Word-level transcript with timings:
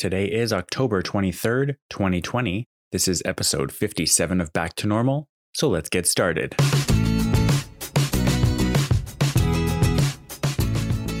Today 0.00 0.24
is 0.24 0.50
October 0.50 1.02
23rd, 1.02 1.76
2020. 1.90 2.66
This 2.90 3.06
is 3.06 3.20
episode 3.26 3.70
57 3.70 4.40
of 4.40 4.50
Back 4.50 4.74
to 4.76 4.86
Normal. 4.86 5.28
So 5.52 5.68
let's 5.68 5.90
get 5.90 6.06
started. 6.06 6.54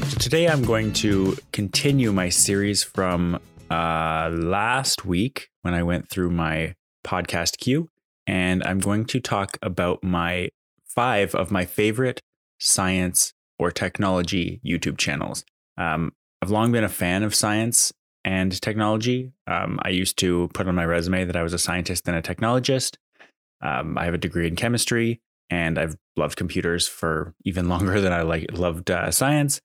So 0.08 0.16
today 0.18 0.48
I'm 0.48 0.64
going 0.64 0.94
to 0.94 1.36
continue 1.52 2.10
my 2.10 2.30
series 2.30 2.82
from 2.82 3.38
uh, 3.70 4.30
last 4.32 5.04
week 5.04 5.50
when 5.60 5.74
I 5.74 5.82
went 5.82 6.08
through 6.08 6.30
my 6.30 6.74
podcast 7.06 7.58
queue, 7.58 7.90
and 8.26 8.64
I'm 8.64 8.78
going 8.78 9.04
to 9.04 9.20
talk 9.20 9.58
about 9.60 10.02
my 10.02 10.48
five 10.86 11.34
of 11.34 11.50
my 11.50 11.66
favorite 11.66 12.22
science 12.58 13.34
or 13.58 13.70
technology 13.70 14.62
YouTube 14.64 14.96
channels. 14.96 15.44
Um, 15.76 16.14
I've 16.40 16.50
long 16.50 16.72
been 16.72 16.84
a 16.84 16.88
fan 16.88 17.22
of 17.22 17.34
science 17.34 17.92
and 18.24 18.60
technology. 18.60 19.32
Um, 19.46 19.78
I 19.82 19.90
used 19.90 20.18
to 20.18 20.48
put 20.54 20.68
on 20.68 20.74
my 20.74 20.84
resume 20.84 21.24
that 21.24 21.36
I 21.36 21.42
was 21.42 21.52
a 21.52 21.58
scientist 21.58 22.06
and 22.06 22.16
a 22.16 22.22
technologist. 22.22 22.96
Um, 23.62 23.96
I 23.98 24.04
have 24.04 24.14
a 24.14 24.18
degree 24.18 24.46
in 24.46 24.56
chemistry, 24.56 25.20
and 25.48 25.78
I've 25.78 25.96
loved 26.16 26.36
computers 26.36 26.88
for 26.88 27.34
even 27.44 27.68
longer 27.74 28.00
than 28.00 28.12
I 28.12 28.22
like 28.22 28.46
loved 28.52 28.90
uh, 28.90 29.10
science. 29.10 29.60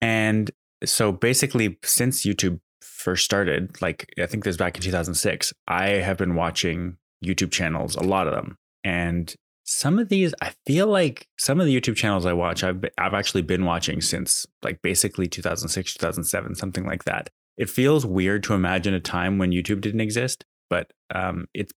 And 0.00 0.50
so, 0.84 1.12
basically, 1.12 1.78
since 1.84 2.24
YouTube 2.24 2.60
first 2.80 3.24
started, 3.24 3.80
like 3.80 4.12
I 4.18 4.26
think 4.26 4.44
this 4.44 4.50
was 4.50 4.56
back 4.56 4.76
in 4.76 4.82
2006, 4.82 5.52
I 5.68 5.88
have 5.88 6.18
been 6.18 6.34
watching 6.34 6.96
YouTube 7.24 7.50
channels, 7.50 7.96
a 7.96 8.02
lot 8.02 8.26
of 8.26 8.34
them, 8.34 8.56
and 8.84 9.34
some 9.66 9.98
of 9.98 10.08
these 10.08 10.32
i 10.40 10.52
feel 10.64 10.86
like 10.86 11.26
some 11.38 11.58
of 11.58 11.66
the 11.66 11.80
youtube 11.80 11.96
channels 11.96 12.24
i 12.24 12.32
watch 12.32 12.62
i've, 12.62 12.84
I've 12.98 13.14
actually 13.14 13.42
been 13.42 13.64
watching 13.64 14.00
since 14.00 14.46
like 14.62 14.80
basically 14.80 15.26
2006 15.26 15.94
2007 15.94 16.54
something 16.54 16.86
like 16.86 17.04
that 17.04 17.28
it 17.56 17.70
feels 17.70 18.04
weird 18.04 18.42
to 18.42 18.54
imagine 18.54 18.94
a 18.94 19.00
time 19.00 19.38
when 19.38 19.50
youtube 19.50 19.80
didn't 19.80 20.00
exist 20.00 20.44
but 20.68 20.92
um, 21.14 21.46
it's 21.54 21.72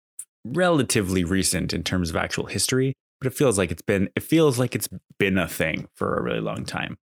relatively 0.45 1.25
recent 1.25 1.75
in 1.75 1.83
terms 1.83 2.11
of 2.11 2.17
actual 2.17 2.47
history 2.47 2.95
but 3.21 3.27
it 3.27 3.37
feels 3.37 3.59
like 3.59 3.71
it's 3.71 3.83
been 3.83 4.09
it 4.17 4.23
feels 4.23 4.59
like 4.59 4.75
it's 4.75 4.89
been 5.19 5.39
a 5.39 5.49
thing 5.49 5.89
for 5.95 6.17
a 6.17 6.23
really 6.23 6.41
long 6.41 6.65
time 6.65 6.97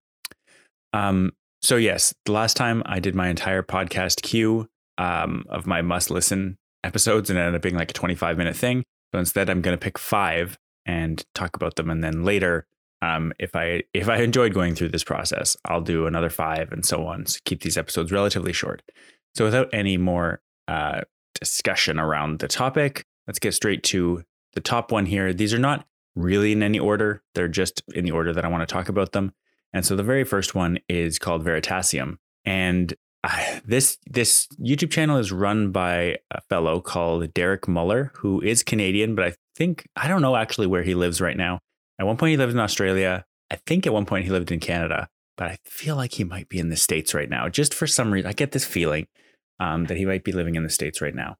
um, 0.93 1.31
so 1.61 1.75
yes 1.75 2.13
the 2.25 2.31
last 2.31 2.57
time 2.57 2.83
i 2.85 2.99
did 2.99 3.15
my 3.15 3.29
entire 3.29 3.63
podcast 3.63 4.21
queue 4.21 4.67
um, 4.97 5.45
of 5.49 5.67
my 5.67 5.81
must 5.81 6.09
listen 6.09 6.57
episodes 6.83 7.29
and 7.29 7.37
it 7.37 7.41
ended 7.41 7.55
up 7.55 7.61
being 7.61 7.75
like 7.75 7.91
a 7.91 7.93
25 7.93 8.37
minute 8.37 8.55
thing 8.55 8.83
so 9.13 9.19
instead 9.19 9.49
i'm 9.49 9.61
going 9.61 9.77
to 9.77 9.83
pick 9.83 9.97
five 9.97 10.57
and 10.87 11.23
talk 11.35 11.55
about 11.55 11.75
them. 11.75 11.89
And 11.91 12.03
then 12.03 12.23
later, 12.23 12.65
um, 13.01 13.33
if 13.39 13.55
I 13.55 13.83
if 13.93 14.09
I 14.09 14.17
enjoyed 14.17 14.53
going 14.53 14.75
through 14.75 14.89
this 14.89 15.03
process, 15.03 15.55
I'll 15.65 15.81
do 15.81 16.07
another 16.07 16.29
five 16.29 16.71
and 16.71 16.85
so 16.85 17.05
on. 17.05 17.25
So 17.25 17.39
keep 17.45 17.61
these 17.61 17.77
episodes 17.77 18.11
relatively 18.11 18.53
short. 18.53 18.81
So 19.35 19.45
without 19.45 19.69
any 19.71 19.97
more 19.97 20.41
uh, 20.67 21.01
discussion 21.39 21.99
around 21.99 22.39
the 22.39 22.47
topic, 22.47 23.05
let's 23.27 23.39
get 23.39 23.53
straight 23.53 23.83
to 23.83 24.23
the 24.53 24.61
top 24.61 24.91
one 24.91 25.05
here. 25.05 25.33
These 25.33 25.53
are 25.53 25.59
not 25.59 25.85
really 26.15 26.51
in 26.51 26.63
any 26.63 26.79
order; 26.79 27.21
they're 27.35 27.47
just 27.47 27.83
in 27.93 28.05
the 28.05 28.11
order 28.11 28.33
that 28.33 28.45
I 28.45 28.47
want 28.47 28.67
to 28.67 28.73
talk 28.73 28.89
about 28.89 29.11
them. 29.11 29.33
And 29.73 29.85
so 29.85 29.95
the 29.95 30.03
very 30.03 30.23
first 30.23 30.55
one 30.55 30.79
is 30.89 31.19
called 31.19 31.45
Veritasium, 31.45 32.17
and 32.45 32.93
uh, 33.23 33.59
this 33.65 33.97
this 34.07 34.47
YouTube 34.59 34.89
channel 34.89 35.17
is 35.17 35.31
run 35.31 35.71
by 35.71 36.17
a 36.31 36.41
fellow 36.49 36.81
called 36.81 37.33
Derek 37.33 37.67
Muller, 37.67 38.11
who 38.15 38.41
is 38.41 38.63
Canadian, 38.63 39.13
but 39.13 39.25
I 39.25 39.33
think 39.55 39.87
I 39.95 40.07
don't 40.07 40.21
know 40.21 40.35
actually 40.35 40.67
where 40.67 40.83
he 40.83 40.95
lives 40.95 41.21
right 41.21 41.37
now. 41.37 41.59
At 41.99 42.05
one 42.05 42.17
point 42.17 42.31
he 42.31 42.37
lived 42.37 42.53
in 42.53 42.59
Australia. 42.59 43.25
I 43.51 43.57
think 43.65 43.87
at 43.87 43.93
one 43.93 44.05
point 44.05 44.25
he 44.25 44.31
lived 44.31 44.51
in 44.51 44.59
Canada, 44.59 45.07
but 45.37 45.47
I 45.47 45.57
feel 45.65 45.95
like 45.95 46.13
he 46.13 46.23
might 46.23 46.49
be 46.49 46.59
in 46.59 46.69
the 46.69 46.75
states 46.75 47.13
right 47.13 47.29
now. 47.29 47.49
Just 47.49 47.73
for 47.73 47.87
some 47.87 48.11
reason, 48.11 48.29
I 48.29 48.33
get 48.33 48.51
this 48.51 48.65
feeling 48.65 49.07
um, 49.59 49.85
that 49.85 49.97
he 49.97 50.05
might 50.05 50.23
be 50.23 50.31
living 50.31 50.55
in 50.55 50.63
the 50.63 50.69
states 50.69 51.01
right 51.01 51.15
now. 51.15 51.35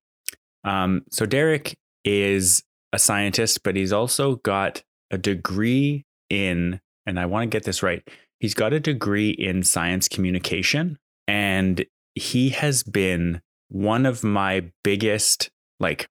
Um, 0.63 1.03
so 1.11 1.25
Derek 1.25 1.77
is 2.03 2.63
a 2.93 2.99
scientist, 2.99 3.63
but 3.63 3.75
he's 3.75 3.93
also 3.93 4.35
got 4.37 4.83
a 5.11 5.17
degree 5.17 6.05
in, 6.29 6.79
and 7.05 7.19
I 7.19 7.25
want 7.25 7.49
to 7.49 7.55
get 7.55 7.63
this 7.63 7.83
right. 7.83 8.07
He's 8.39 8.53
got 8.53 8.73
a 8.73 8.79
degree 8.79 9.29
in 9.29 9.63
science 9.63 10.07
communication, 10.07 10.97
and 11.27 11.85
he 12.15 12.49
has 12.49 12.83
been 12.83 13.41
one 13.69 14.05
of 14.05 14.23
my 14.23 14.71
biggest 14.83 15.49
like 15.79 16.07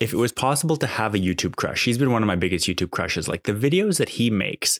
if 0.00 0.12
it 0.12 0.16
was 0.16 0.32
possible 0.32 0.76
to 0.76 0.86
have 0.86 1.14
a 1.14 1.18
YouTube 1.18 1.56
crush, 1.56 1.84
he's 1.84 1.98
been 1.98 2.12
one 2.12 2.22
of 2.22 2.26
my 2.26 2.36
biggest 2.36 2.66
YouTube 2.66 2.90
crushes. 2.90 3.28
Like 3.28 3.44
the 3.44 3.52
videos 3.52 3.98
that 3.98 4.10
he 4.10 4.30
makes 4.30 4.78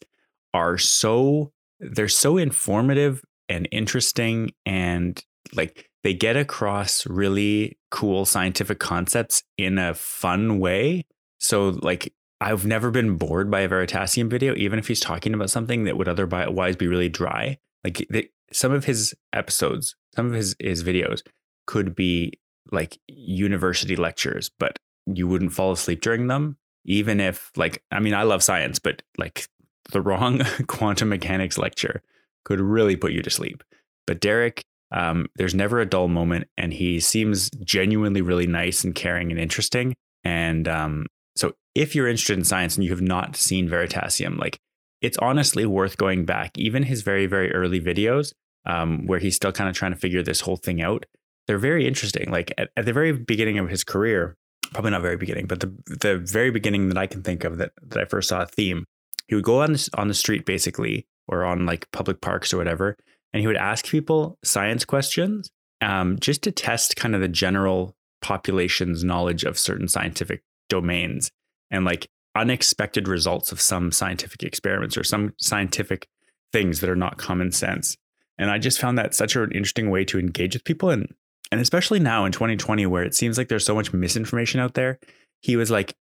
are 0.55 0.79
so 0.79 1.53
they're 1.81 2.09
so 2.09 2.37
informative 2.37 3.23
and 3.49 3.69
interesting 3.71 4.53
and 4.67 5.23
like 5.55 5.89
they 6.05 6.15
get 6.15 6.37
across 6.37 7.07
really 7.07 7.79
cool 7.91 8.25
scientific 8.25 8.79
concepts 8.79 9.43
in 9.57 9.79
a 9.79 9.95
fun 9.95 10.59
way. 10.59 11.05
So 11.39 11.71
like 11.83 12.13
I've 12.41 12.67
never 12.67 12.91
been 12.91 13.17
bored 13.17 13.51
by 13.51 13.61
a 13.61 13.69
Veritasium 13.69 14.31
video, 14.31 14.55
even 14.57 14.79
if 14.79 14.87
he's 14.87 15.01
talking 15.01 15.35
about 15.35 15.51
something 15.51 15.85
that 15.85 15.97
would 15.97 16.09
otherwise 16.09 16.77
be 16.77 16.87
really 16.87 17.09
dry. 17.09 17.59
Like 17.83 18.09
some 18.53 18.73
of 18.73 18.85
his 18.85 19.15
episodes, 19.33 19.97
some 20.15 20.27
of 20.27 20.33
his 20.33 20.55
his 20.61 20.85
videos 20.85 21.23
could 21.67 21.97
be 21.97 22.35
like 22.71 22.99
university 23.09 23.97
lectures, 23.97 24.51
but 24.59 24.79
you 25.15 25.27
wouldn't 25.27 25.53
fall 25.53 25.73
asleep 25.73 26.01
during 26.01 26.27
them, 26.27 26.57
even 26.85 27.21
if 27.21 27.51
like 27.57 27.83
I 27.91 28.01
mean 28.01 28.15
I 28.15 28.23
love 28.23 28.43
science, 28.43 28.79
but 28.79 29.03
like 29.17 29.49
the 29.93 30.01
wrong 30.01 30.43
quantum 30.67 31.09
mechanics 31.09 31.59
lecture 31.59 32.03
could 32.45 32.61
really 32.61 32.97
put 32.97 33.13
you 33.13 33.23
to 33.23 33.31
sleep. 33.31 33.63
But 34.07 34.21
Derek, 34.21 34.63
um, 34.91 35.27
there's 35.37 35.55
never 35.55 35.81
a 35.81 35.87
dull 35.87 36.09
moment, 36.09 36.49
and 36.57 36.73
he 36.73 37.01
seems 37.01 37.51
genuinely 37.51 38.23
really 38.23 38.47
nice 38.47 38.85
and 38.85 38.95
caring 38.95 39.31
and 39.31 39.41
interesting. 39.41 39.95
And 40.25 40.67
um, 40.67 41.07
so, 41.37 41.53
if 41.75 41.95
you're 41.95 42.09
interested 42.09 42.39
in 42.39 42.45
science 42.45 42.77
and 42.77 42.85
you 42.85 42.91
have 42.91 43.03
not 43.03 43.37
seen 43.37 43.69
Veritasium, 43.69 44.39
like 44.39 44.59
it's 45.01 45.19
honestly 45.19 45.67
worth 45.67 45.97
going 45.97 46.25
back. 46.25 46.57
Even 46.57 46.85
his 46.85 47.03
very 47.03 47.27
very 47.27 47.53
early 47.53 47.81
videos, 47.81 48.33
um, 48.67 49.07
where 49.07 49.19
he's 49.19 49.37
still 49.37 49.53
kind 49.53 49.69
of 49.69 49.77
trying 49.77 49.93
to 49.93 49.99
figure 49.99 50.23
this 50.23 50.41
whole 50.41 50.57
thing 50.57 50.81
out, 50.81 51.07
they're 51.47 51.59
very 51.59 51.87
interesting. 51.87 52.31
Like 52.31 52.53
at, 52.59 52.71
at 52.77 52.87
the 52.87 52.93
very 52.93 53.13
beginning 53.13 53.59
of 53.59 53.69
his 53.69 53.85
career, 53.85 54.37
probably 54.73 54.91
not 54.91 55.03
very 55.03 55.17
beginning, 55.17 55.47
but 55.47 55.61
the 55.61 55.73
the 55.87 56.19
very 56.19 56.51
beginning 56.51 56.89
that 56.89 56.99
I 56.99 57.07
can 57.07 57.23
think 57.23 57.45
of 57.45 57.59
that 57.59 57.73
that 57.83 58.01
I 58.01 58.05
first 58.05 58.29
saw 58.29 58.43
a 58.43 58.47
theme. 58.47 58.85
He 59.27 59.35
would 59.35 59.45
go 59.45 59.63
on 59.63 59.77
on 59.95 60.09
the 60.09 60.15
street 60.15 60.47
basically, 60.47 61.07
or 61.27 61.45
on 61.45 61.67
like 61.67 61.91
public 61.93 62.21
parks 62.21 62.53
or 62.53 62.57
whatever, 62.59 62.97
and 63.33 63.41
he 63.41 63.47
would 63.47 63.57
ask 63.57 63.87
people 63.87 64.39
science 64.43 64.85
questions, 64.85 65.51
um, 65.81 66.19
just 66.19 66.43
to 66.43 66.53
test 66.53 66.97
kind 66.97 67.15
of 67.15 67.21
the 67.21 67.29
general 67.29 67.95
population's 68.21 69.05
knowledge 69.05 69.45
of 69.45 69.59
certain 69.59 69.89
scientific 69.89 70.43
domains 70.69 71.31
and 71.71 71.85
like 71.85 72.09
unexpected 72.35 73.09
results 73.09 73.53
of 73.53 73.61
some 73.61 73.93
scientific 73.93 74.43
experiments 74.43 74.97
or 74.97 75.05
some 75.05 75.35
scientific 75.39 76.09
things 76.53 76.81
that 76.81 76.91
are 76.91 76.97
not 76.97 77.19
common 77.19 77.53
sense. 77.53 77.97
And 78.39 78.51
I 78.51 78.59
just 78.59 78.81
found 78.81 78.97
that 78.99 79.15
such 79.15 79.37
an 79.37 79.51
interesting 79.53 79.91
way 79.91 80.05
to 80.07 80.19
engage 80.19 80.55
with 80.55 80.65
people 80.65 80.91
and 80.91 81.13
and 81.51 81.61
especially 81.61 81.99
now 81.99 82.25
in 82.25 82.33
2020 82.33 82.87
where 82.87 83.05
it 83.05 83.15
seems 83.15 83.39
like 83.39 83.49
there's 83.49 83.65
so 83.65 83.75
much 83.75 83.93
misinformation 83.93 84.61
out 84.61 84.75
there 84.75 84.99
he 85.41 85.57
was 85.57 85.71
like 85.71 85.95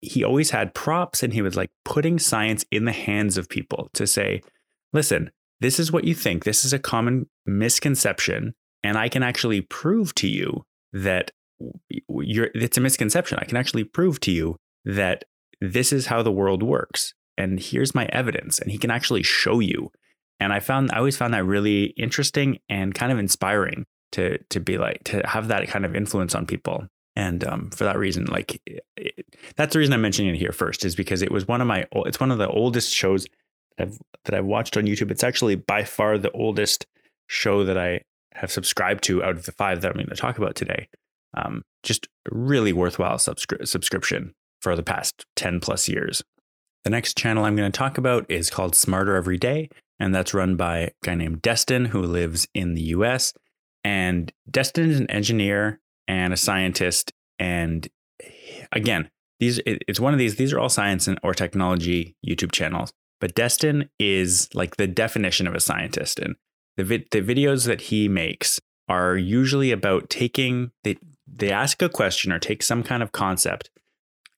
he 0.00 0.22
always 0.22 0.50
had 0.50 0.74
props 0.74 1.22
and 1.22 1.32
he 1.32 1.42
was 1.42 1.56
like 1.56 1.70
putting 1.84 2.18
science 2.18 2.64
in 2.70 2.84
the 2.84 2.92
hands 2.92 3.36
of 3.36 3.48
people 3.48 3.90
to 3.92 4.06
say 4.06 4.40
listen 4.92 5.30
this 5.60 5.80
is 5.80 5.90
what 5.90 6.04
you 6.04 6.14
think. 6.14 6.44
This 6.44 6.64
is 6.64 6.72
a 6.72 6.78
common 6.78 7.26
misconception. 7.46 8.54
And 8.84 8.96
i 8.96 9.08
can 9.08 9.22
actually 9.22 9.62
prove 9.62 10.14
to 10.16 10.28
you 10.28 10.64
that 10.92 11.32
you're 12.08 12.50
it's 12.54 12.78
a 12.78 12.80
misconception. 12.80 13.38
I 13.40 13.44
can 13.44 13.56
actually 13.56 13.84
prove 13.84 14.20
to 14.20 14.30
you 14.30 14.56
that 14.84 15.24
this 15.60 15.92
is 15.92 16.06
how 16.06 16.22
the 16.22 16.32
world 16.32 16.62
works. 16.62 17.14
And 17.36 17.58
here's 17.58 17.94
my 17.94 18.06
evidence. 18.06 18.58
And 18.58 18.70
he 18.70 18.78
can 18.78 18.90
actually 18.90 19.22
show 19.22 19.58
you. 19.60 19.90
And 20.38 20.52
i 20.52 20.60
found 20.60 20.92
i 20.92 20.98
always 20.98 21.16
found 21.16 21.34
that 21.34 21.44
really 21.44 21.86
interesting 21.96 22.58
and 22.68 22.94
kind 22.94 23.10
of 23.10 23.18
inspiring 23.18 23.86
to 24.12 24.38
to 24.50 24.60
be 24.60 24.78
like 24.78 25.04
to 25.04 25.22
have 25.26 25.48
that 25.48 25.68
kind 25.68 25.84
of 25.84 25.94
influence 25.94 26.34
on 26.34 26.46
people. 26.46 26.86
And 27.16 27.44
um, 27.44 27.70
for 27.70 27.84
that 27.84 27.98
reason 27.98 28.26
like 28.26 28.60
it, 28.96 29.26
that's 29.56 29.72
the 29.72 29.80
reason 29.80 29.92
i'm 29.92 30.02
mentioning 30.02 30.34
it 30.34 30.38
here 30.38 30.52
first 30.52 30.84
is 30.84 30.94
because 30.94 31.20
it 31.20 31.32
was 31.32 31.48
one 31.48 31.60
of 31.60 31.66
my 31.66 31.84
it's 32.06 32.20
one 32.20 32.30
of 32.30 32.38
the 32.38 32.48
oldest 32.48 32.94
shows 32.94 33.26
that 33.76 33.88
i've 33.88 33.98
that 34.24 34.34
i've 34.34 34.44
watched 34.44 34.76
on 34.76 34.84
youtube. 34.84 35.10
It's 35.10 35.24
actually 35.24 35.56
by 35.56 35.84
far 35.84 36.16
the 36.16 36.30
oldest 36.30 36.86
show 37.26 37.64
that 37.64 37.76
i 37.76 38.02
have 38.34 38.52
subscribed 38.52 39.02
to 39.04 39.24
out 39.24 39.36
of 39.36 39.46
the 39.46 39.52
five 39.52 39.80
that 39.80 39.88
i'm 39.88 39.96
going 39.96 40.08
to 40.08 40.14
talk 40.14 40.38
about 40.38 40.54
today. 40.54 40.88
Um, 41.36 41.62
just 41.82 42.06
really 42.30 42.72
worthwhile 42.72 43.18
subscri- 43.18 43.66
subscription 43.66 44.32
for 44.62 44.74
the 44.74 44.82
past 44.82 45.26
10 45.36 45.60
plus 45.60 45.88
years. 45.88 46.22
The 46.84 46.90
next 46.90 47.18
channel 47.18 47.44
i'm 47.44 47.56
going 47.56 47.70
to 47.70 47.76
talk 47.76 47.98
about 47.98 48.30
is 48.30 48.48
called 48.48 48.76
smarter 48.76 49.16
every 49.16 49.38
day 49.38 49.70
and 49.98 50.14
that's 50.14 50.34
run 50.34 50.56
by 50.56 50.78
a 50.78 50.90
guy 51.02 51.14
named 51.14 51.42
destin 51.42 51.86
who 51.86 52.00
lives 52.00 52.46
in 52.54 52.74
the 52.74 52.82
us 52.82 53.32
and 53.84 54.32
Destin 54.50 54.90
is 54.90 55.00
an 55.00 55.10
engineer 55.10 55.80
and 56.06 56.32
a 56.32 56.36
scientist. 56.36 57.12
And 57.38 57.88
again, 58.72 59.10
these 59.40 59.60
it's 59.66 60.00
one 60.00 60.12
of 60.12 60.18
these. 60.18 60.36
These 60.36 60.52
are 60.52 60.58
all 60.58 60.68
science 60.68 61.06
and 61.06 61.18
or 61.22 61.34
technology 61.34 62.16
YouTube 62.26 62.52
channels. 62.52 62.92
But 63.20 63.34
Destin 63.34 63.88
is 63.98 64.48
like 64.54 64.76
the 64.76 64.86
definition 64.86 65.46
of 65.46 65.54
a 65.54 65.60
scientist, 65.60 66.18
and 66.18 66.36
the 66.76 66.84
vi- 66.84 67.06
the 67.10 67.22
videos 67.22 67.66
that 67.66 67.82
he 67.82 68.08
makes 68.08 68.60
are 68.88 69.16
usually 69.16 69.70
about 69.70 70.08
taking 70.10 70.70
they 70.82 70.96
they 71.26 71.50
ask 71.50 71.82
a 71.82 71.88
question 71.88 72.32
or 72.32 72.38
take 72.38 72.62
some 72.62 72.82
kind 72.82 73.02
of 73.02 73.12
concept 73.12 73.70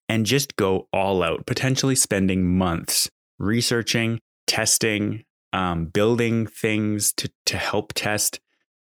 and 0.08 0.26
just 0.26 0.56
go 0.56 0.88
all 0.93 1.22
out, 1.22 1.46
potentially 1.46 1.94
spending 1.94 2.58
months 2.58 3.08
researching, 3.38 4.20
testing, 4.46 5.25
um, 5.52 5.86
building 5.86 6.46
things 6.46 7.12
to 7.14 7.31
to 7.46 7.56
help 7.56 7.93
test. 7.94 8.40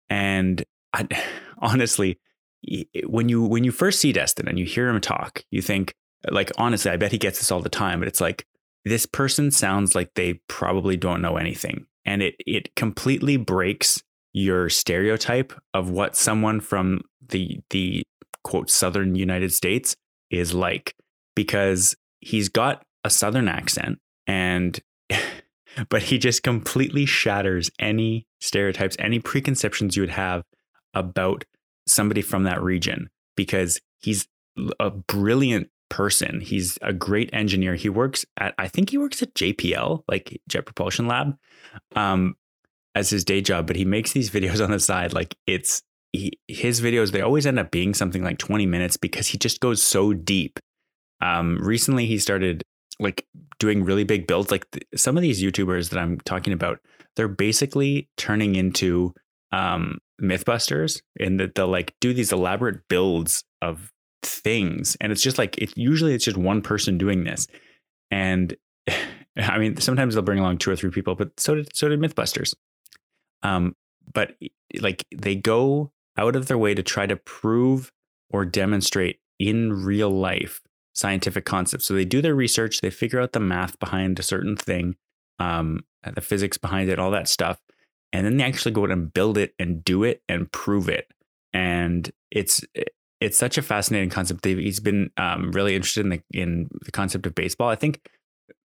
And 0.10 0.64
I, 0.94 1.08
honestly, 1.60 2.20
eh, 2.70 2.84
when 3.06 3.30
you 3.30 3.44
when 3.44 3.64
you 3.64 3.72
first 3.72 4.00
see 4.00 4.12
Destin 4.12 4.48
and 4.48 4.60
you 4.60 4.66
hear 4.66 4.90
him 4.90 5.00
talk, 5.02 5.44
you 5.52 5.62
think 5.62 5.94
uh, 6.28 6.34
like 6.34 6.52
honestly, 6.58 6.92
I 6.92 6.98
bet 6.98 7.12
he 7.12 7.18
gets 7.18 7.40
this 7.40 7.52
all 7.52 7.62
the 7.62 7.70
time, 7.70 8.00
but 8.00 8.08
it's 8.08 8.22
like 8.22 8.46
this 8.86 9.06
person 9.06 9.52
sounds 9.52 9.96
like 9.96 10.14
they 10.16 10.36
probably 10.48 10.98
don't 10.98 11.22
know 11.22 11.38
anything. 11.38 11.86
And 12.06 12.22
it 12.22 12.36
it 12.40 12.76
completely 12.76 13.38
breaks 13.38 14.02
your 14.34 14.70
stereotype 14.70 15.54
of 15.74 15.90
what 15.90 16.16
someone 16.16 16.60
from 16.60 17.02
the 17.30 17.60
the 17.70 18.04
quote 18.44 18.70
southern 18.70 19.16
United 19.16 19.54
States 19.54 19.96
is 20.30 20.54
like 20.54 20.96
because 21.36 21.96
he's 22.20 22.50
got 22.50 22.84
a 23.04 23.10
southern 23.10 23.48
accent 23.48 24.00
and 24.26 24.80
but 25.90 26.04
he 26.04 26.18
just 26.18 26.44
completely 26.44 27.06
shatters 27.06 27.70
any 27.80 28.26
stereotypes, 28.40 28.96
any 29.00 29.20
preconceptions 29.20 29.96
you 29.96 30.02
would 30.02 30.10
have 30.10 30.44
about 30.94 31.46
somebody 31.88 32.22
from 32.22 32.44
that 32.44 32.62
region 32.62 33.10
because 33.36 33.80
he's 34.00 34.28
a 34.80 34.90
brilliant 34.90 35.70
person. 35.90 36.42
He's 36.42 36.78
a 36.82 36.94
great 36.94 37.30
engineer. 37.34 37.76
He 37.76 37.90
works 37.90 38.26
at, 38.38 38.54
I 38.58 38.68
think 38.68 38.90
he 38.90 38.98
works 38.98 39.22
at 39.22 39.34
JPL, 39.34 40.04
like 40.08 40.42
Jet 40.48 40.66
Propulsion 40.66 41.08
Lab, 41.08 41.38
um, 41.96 42.36
as 42.96 43.10
his 43.10 43.24
day 43.24 43.42
job. 43.42 43.68
But 43.68 43.76
he 43.76 43.86
makes 43.86 44.12
these 44.12 44.30
videos 44.30 44.64
on 44.64 44.72
the 44.72 44.80
side. 44.80 45.14
Like 45.14 45.36
it's 45.46 45.84
he, 46.12 46.34
his 46.48 46.82
videos. 46.82 47.12
They 47.12 47.22
always 47.22 47.46
end 47.46 47.60
up 47.60 47.72
being 47.72 47.94
something 47.94 48.24
like 48.24 48.38
20 48.38 48.66
minutes 48.66 48.98
because 48.98 49.28
he 49.28 49.38
just 49.38 49.60
goes 49.60 49.82
so 49.82 50.14
deep. 50.14 50.60
Um, 51.22 51.58
recently, 51.62 52.06
he 52.06 52.20
started 52.20 52.64
like 53.00 53.26
doing 53.60 53.84
really 53.84 54.04
big 54.04 54.28
builds. 54.28 54.52
Like 54.52 54.70
th- 54.72 54.86
some 54.96 55.18
of 55.18 55.22
these 55.22 55.42
YouTubers 55.42 55.90
that 55.90 56.00
I'm 56.00 56.20
talking 56.22 56.54
about, 56.54 56.80
they're 57.16 57.28
basically 57.28 58.10
turning 58.18 58.56
into 58.56 59.14
um, 59.52 60.00
MythBusters 60.22 61.02
in 61.18 61.38
that 61.38 61.56
they'll 61.56 61.68
like 61.68 61.96
do 62.02 62.14
these 62.14 62.32
elaborate 62.32 62.88
builds 62.88 63.44
of 63.62 63.92
things, 64.24 64.98
and 65.00 65.12
it's 65.12 65.22
just 65.22 65.38
like 65.38 65.58
it. 65.58 65.78
Usually, 65.78 66.14
it's 66.14 66.26
just 66.26 66.38
one 66.38 66.62
person 66.62 66.98
doing 66.98 67.24
this, 67.24 67.48
and 68.12 68.56
I 69.38 69.58
mean, 69.58 69.78
sometimes 69.78 70.14
they'll 70.16 70.24
bring 70.24 70.40
along 70.40 70.58
two 70.58 70.72
or 70.72 70.76
three 70.76 70.92
people, 70.92 71.16
but 71.16 71.40
so 71.40 71.56
did 71.56 71.76
so 71.76 71.90
did 71.90 72.00
MythBusters. 72.00 72.54
Um, 73.44 73.76
but 74.14 74.36
like 74.82 75.06
they 75.16 75.36
go 75.36 75.92
out 76.18 76.36
of 76.36 76.48
their 76.48 76.58
way 76.58 76.74
to 76.74 76.84
try 76.84 77.06
to 77.06 77.16
prove 77.16 77.92
or 78.30 78.46
demonstrate 78.46 79.20
in 79.40 79.72
real 79.72 80.10
life 80.10 80.62
scientific 80.98 81.46
concepts. 81.46 81.86
So 81.86 81.94
they 81.94 82.06
do 82.06 82.22
their 82.22 82.36
research, 82.36 82.82
they 82.82 82.90
figure 82.90 83.22
out 83.22 83.34
the 83.34 83.40
math 83.40 83.80
behind 83.80 84.20
a 84.20 84.24
certain 84.24 84.56
thing, 84.56 84.96
um, 85.40 85.86
the 86.04 86.22
physics 86.22 86.58
behind 86.58 86.90
it, 86.90 87.00
all 87.00 87.12
that 87.12 87.28
stuff, 87.28 87.60
and 88.12 88.26
then 88.26 88.38
they 88.38 88.44
actually 88.44 88.72
go 88.72 88.84
out 88.84 88.92
and 88.92 89.14
build 89.14 89.38
it 89.38 89.54
and 89.60 89.84
do 89.84 90.04
it 90.04 90.22
and 90.28 90.52
prove 90.52 90.90
it. 90.90 91.12
And 91.54 92.12
it's 92.32 92.64
it's 93.20 93.38
such 93.38 93.58
a 93.58 93.62
fascinating 93.62 94.10
concept. 94.10 94.44
They've, 94.44 94.58
he's 94.58 94.80
been 94.80 95.12
um, 95.18 95.52
really 95.52 95.76
interested 95.76 96.06
in 96.06 96.10
the 96.10 96.22
in 96.32 96.70
the 96.84 96.92
concept 96.92 97.26
of 97.26 97.36
baseball. 97.36 97.70
I 97.70 97.76
think 97.76 98.08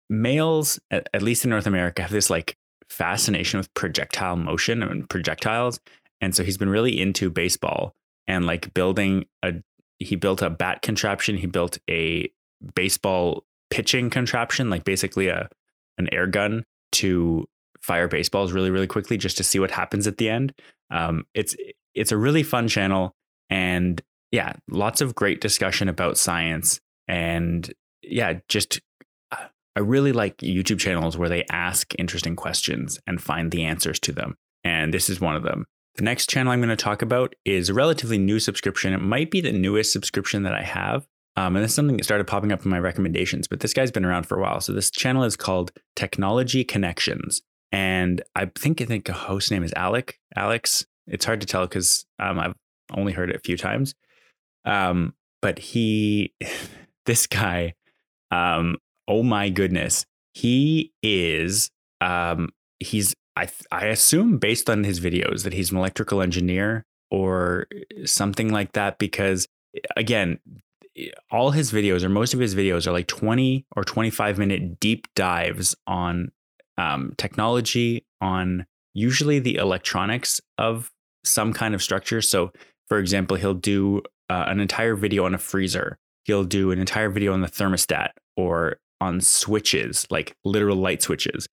males, 0.08 0.80
at, 0.90 1.08
at 1.14 1.22
least 1.22 1.44
in 1.44 1.50
North 1.50 1.66
America, 1.66 2.02
have 2.02 2.10
this 2.10 2.30
like 2.30 2.56
fascination 2.88 3.58
with 3.58 3.72
projectile 3.74 4.36
motion 4.36 4.82
and 4.82 5.08
projectiles, 5.08 5.80
and 6.20 6.34
so 6.34 6.44
he's 6.44 6.58
been 6.58 6.68
really 6.70 7.00
into 7.00 7.30
baseball 7.30 7.94
and 8.26 8.46
like 8.46 8.74
building 8.74 9.26
a 9.42 9.54
he 10.00 10.16
built 10.16 10.42
a 10.42 10.50
bat 10.50 10.82
contraption. 10.82 11.36
He 11.36 11.46
built 11.46 11.78
a 11.88 12.28
baseball 12.74 13.44
pitching 13.70 14.10
contraption, 14.10 14.70
like 14.70 14.84
basically 14.84 15.28
a 15.28 15.48
an 15.98 16.08
air 16.12 16.26
gun 16.26 16.64
to 16.92 17.46
fire 17.80 18.08
baseballs 18.08 18.52
really 18.52 18.70
really 18.70 18.86
quickly 18.86 19.16
just 19.16 19.36
to 19.36 19.44
see 19.44 19.58
what 19.58 19.70
happens 19.70 20.06
at 20.06 20.16
the 20.16 20.28
end. 20.28 20.52
Um, 20.90 21.24
it's 21.34 21.54
it's 21.94 22.12
a 22.12 22.16
really 22.16 22.42
fun 22.42 22.66
channel 22.66 23.14
and 23.48 24.00
yeah, 24.32 24.54
lots 24.68 25.00
of 25.00 25.14
great 25.14 25.40
discussion 25.40 25.88
about 25.88 26.18
science 26.18 26.80
and 27.08 27.72
yeah, 28.02 28.34
just 28.48 28.80
uh, 29.32 29.46
I 29.76 29.80
really 29.80 30.12
like 30.12 30.38
YouTube 30.38 30.78
channels 30.78 31.18
where 31.18 31.28
they 31.28 31.44
ask 31.50 31.92
interesting 31.98 32.36
questions 32.36 32.98
and 33.06 33.20
find 33.20 33.50
the 33.50 33.64
answers 33.64 33.98
to 34.00 34.12
them. 34.12 34.36
And 34.64 34.94
this 34.94 35.10
is 35.10 35.20
one 35.20 35.36
of 35.36 35.42
them. 35.42 35.66
The 35.96 36.04
next 36.04 36.30
channel 36.30 36.52
I'm 36.52 36.60
going 36.60 36.70
to 36.70 36.76
talk 36.76 37.02
about 37.02 37.34
is 37.44 37.68
a 37.68 37.74
relatively 37.74 38.18
new 38.18 38.38
subscription. 38.38 38.92
It 38.92 39.00
might 39.00 39.30
be 39.30 39.40
the 39.40 39.52
newest 39.52 39.92
subscription 39.92 40.44
that 40.44 40.54
I 40.54 40.62
have. 40.62 41.06
Um, 41.36 41.56
and 41.56 41.64
this 41.64 41.72
is 41.72 41.74
something 41.74 41.96
that 41.96 42.04
started 42.04 42.26
popping 42.26 42.52
up 42.52 42.64
in 42.64 42.70
my 42.70 42.78
recommendations, 42.78 43.48
but 43.48 43.60
this 43.60 43.72
guy's 43.72 43.90
been 43.90 44.04
around 44.04 44.24
for 44.24 44.38
a 44.38 44.42
while. 44.42 44.60
So 44.60 44.72
this 44.72 44.90
channel 44.90 45.24
is 45.24 45.36
called 45.36 45.72
Technology 45.96 46.64
Connections. 46.64 47.42
And 47.72 48.22
I 48.34 48.46
think 48.46 48.80
I 48.80 48.84
think 48.84 49.08
a 49.08 49.12
host 49.12 49.50
name 49.50 49.62
is 49.62 49.72
Alec. 49.74 50.18
Alex. 50.36 50.84
It's 51.06 51.24
hard 51.24 51.40
to 51.40 51.46
tell 51.46 51.66
because 51.66 52.04
um, 52.18 52.38
I've 52.38 52.54
only 52.92 53.12
heard 53.12 53.30
it 53.30 53.36
a 53.36 53.40
few 53.40 53.56
times. 53.56 53.94
Um, 54.64 55.14
but 55.40 55.58
he, 55.58 56.34
this 57.06 57.26
guy, 57.26 57.74
um, 58.30 58.76
oh 59.08 59.22
my 59.22 59.48
goodness, 59.48 60.06
he 60.34 60.92
is 61.02 61.70
um, 62.00 62.50
he's 62.78 63.14
I 63.36 63.48
I 63.70 63.86
assume 63.86 64.38
based 64.38 64.68
on 64.68 64.84
his 64.84 65.00
videos 65.00 65.44
that 65.44 65.52
he's 65.52 65.70
an 65.70 65.78
electrical 65.78 66.22
engineer 66.22 66.84
or 67.10 67.66
something 68.04 68.52
like 68.52 68.72
that 68.72 68.98
because 68.98 69.46
again 69.96 70.38
all 71.30 71.50
his 71.52 71.72
videos 71.72 72.02
or 72.02 72.08
most 72.08 72.34
of 72.34 72.40
his 72.40 72.54
videos 72.54 72.86
are 72.86 72.92
like 72.92 73.06
20 73.06 73.64
or 73.76 73.84
25 73.84 74.38
minute 74.38 74.80
deep 74.80 75.06
dives 75.14 75.74
on 75.86 76.30
um, 76.78 77.12
technology 77.16 78.04
on 78.20 78.66
usually 78.94 79.38
the 79.38 79.56
electronics 79.56 80.40
of 80.58 80.90
some 81.24 81.52
kind 81.52 81.74
of 81.74 81.82
structure. 81.82 82.20
So 82.20 82.52
for 82.88 82.98
example 82.98 83.36
he'll 83.36 83.54
do 83.54 84.02
uh, 84.28 84.44
an 84.48 84.60
entire 84.60 84.96
video 84.96 85.24
on 85.24 85.34
a 85.34 85.38
freezer. 85.38 85.98
He'll 86.24 86.44
do 86.44 86.70
an 86.70 86.78
entire 86.78 87.08
video 87.08 87.32
on 87.32 87.40
the 87.40 87.48
thermostat 87.48 88.10
or 88.36 88.78
on 89.00 89.20
switches 89.20 90.06
like 90.10 90.36
literal 90.44 90.76
light 90.76 91.02
switches. 91.02 91.48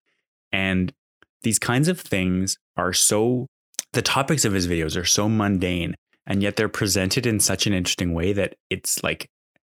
And 0.51 0.93
these 1.43 1.59
kinds 1.59 1.87
of 1.87 1.99
things 1.99 2.57
are 2.75 2.93
so, 2.93 3.47
the 3.93 4.01
topics 4.01 4.45
of 4.45 4.53
his 4.53 4.67
videos 4.67 4.99
are 4.99 5.05
so 5.05 5.29
mundane, 5.29 5.95
and 6.25 6.41
yet 6.41 6.55
they're 6.55 6.69
presented 6.69 7.25
in 7.25 7.39
such 7.39 7.67
an 7.67 7.73
interesting 7.73 8.13
way 8.13 8.33
that 8.33 8.55
it's 8.69 9.03
like, 9.03 9.29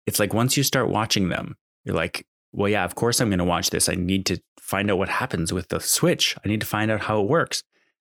it's 0.06 0.18
like 0.18 0.33
once 0.33 0.56
you 0.56 0.62
start 0.62 0.88
watching 0.88 1.28
them, 1.28 1.54
you're 1.85 1.97
like, 1.97 2.26
well, 2.52 2.68
yeah, 2.68 2.85
of 2.85 2.94
course 2.94 3.21
I'm 3.21 3.28
going 3.28 3.38
to 3.38 3.44
watch 3.44 3.71
this. 3.71 3.88
I 3.88 3.94
need 3.94 4.25
to 4.26 4.40
find 4.61 4.90
out 4.90 4.99
what 4.99 5.09
happens 5.09 5.52
with 5.52 5.68
the 5.68 5.80
switch. 5.80 6.37
I 6.44 6.49
need 6.49 6.61
to 6.61 6.66
find 6.66 6.90
out 6.90 7.00
how 7.00 7.21
it 7.21 7.28
works. 7.28 7.62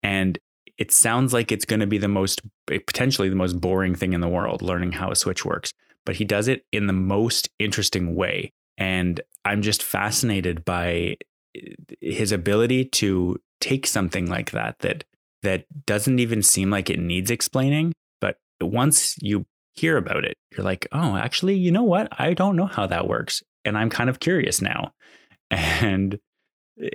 And 0.03 0.37
it 0.77 0.91
sounds 0.91 1.33
like 1.33 1.51
it's 1.51 1.65
going 1.65 1.79
to 1.79 1.87
be 1.87 1.97
the 1.97 2.07
most, 2.07 2.41
eh, 2.71 2.79
potentially 2.85 3.29
the 3.29 3.35
most 3.35 3.59
boring 3.59 3.95
thing 3.95 4.13
in 4.13 4.21
the 4.21 4.27
world, 4.27 4.61
learning 4.61 4.93
how 4.93 5.11
a 5.11 5.15
switch 5.15 5.43
works. 5.45 5.73
But 6.05 6.15
he 6.15 6.25
does 6.25 6.47
it 6.47 6.65
in 6.71 6.87
the 6.87 6.93
most 6.93 7.49
interesting 7.59 8.15
way. 8.15 8.53
And 8.77 9.19
I'm 9.43 9.61
just 9.61 9.83
fascinated 9.83 10.63
by 10.63 11.17
his 12.01 12.31
ability 12.31 12.85
to 12.85 13.37
take 13.59 13.85
something 13.85 14.27
like 14.27 14.51
that 14.51 14.79
that 14.79 15.03
that 15.41 15.65
doesn't 15.85 16.19
even 16.19 16.43
seem 16.43 16.69
like 16.69 16.89
it 16.89 16.99
needs 16.99 17.31
explaining 17.31 17.93
but 18.21 18.37
once 18.61 19.15
you 19.21 19.45
hear 19.73 19.97
about 19.97 20.25
it 20.25 20.35
you're 20.51 20.65
like 20.65 20.87
oh 20.91 21.15
actually 21.15 21.55
you 21.55 21.71
know 21.71 21.83
what? 21.83 22.07
I 22.17 22.33
don't 22.33 22.55
know 22.55 22.65
how 22.65 22.87
that 22.87 23.07
works 23.07 23.43
and 23.65 23.77
i'm 23.77 23.89
kind 23.89 24.09
of 24.09 24.19
curious 24.19 24.61
now. 24.61 24.93
And 25.51 26.19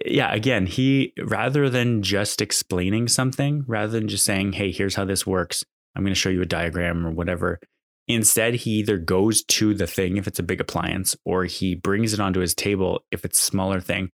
yeah 0.06 0.32
again 0.32 0.66
he 0.66 1.12
rather 1.24 1.68
than 1.68 2.02
just 2.02 2.40
explaining 2.40 3.08
something 3.08 3.64
rather 3.66 3.92
than 3.92 4.08
just 4.08 4.24
saying 4.24 4.52
hey 4.52 4.70
here's 4.70 4.94
how 4.94 5.04
this 5.04 5.26
works. 5.26 5.64
I'm 5.96 6.02
going 6.02 6.14
to 6.14 6.20
show 6.20 6.30
you 6.30 6.42
a 6.42 6.46
diagram 6.46 7.06
or 7.06 7.10
whatever 7.10 7.60
instead 8.06 8.54
he 8.54 8.72
either 8.72 8.98
goes 8.98 9.42
to 9.44 9.74
the 9.74 9.86
thing 9.86 10.16
if 10.16 10.26
it's 10.26 10.38
a 10.38 10.42
big 10.42 10.60
appliance 10.60 11.16
or 11.24 11.44
he 11.44 11.74
brings 11.74 12.12
it 12.12 12.20
onto 12.20 12.40
his 12.40 12.54
table 12.54 13.04
if 13.10 13.24
it's 13.24 13.40
a 13.40 13.46
smaller 13.46 13.80
thing 13.80 14.10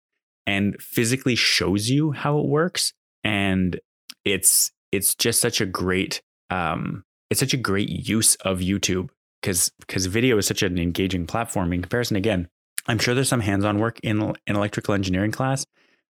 and 0.50 0.80
physically 0.80 1.34
shows 1.34 1.88
you 1.88 2.12
how 2.12 2.38
it 2.38 2.46
works. 2.46 2.92
And 3.24 3.78
it's 4.24 4.72
it's 4.92 5.14
just 5.14 5.40
such 5.40 5.60
a 5.60 5.66
great 5.66 6.22
um 6.50 7.04
it's 7.30 7.40
such 7.40 7.54
a 7.54 7.64
great 7.70 7.88
use 7.88 8.34
of 8.36 8.58
YouTube 8.58 9.10
because 9.40 9.70
because 9.80 10.06
video 10.06 10.36
is 10.38 10.46
such 10.46 10.62
an 10.62 10.78
engaging 10.78 11.26
platform 11.26 11.72
in 11.72 11.82
comparison. 11.82 12.16
Again 12.16 12.48
i'm 12.86 12.98
sure 12.98 13.14
there's 13.14 13.28
some 13.28 13.40
hands-on 13.40 13.78
work 13.78 14.00
in 14.02 14.22
an 14.22 14.56
electrical 14.56 14.94
engineering 14.94 15.30
class 15.30 15.66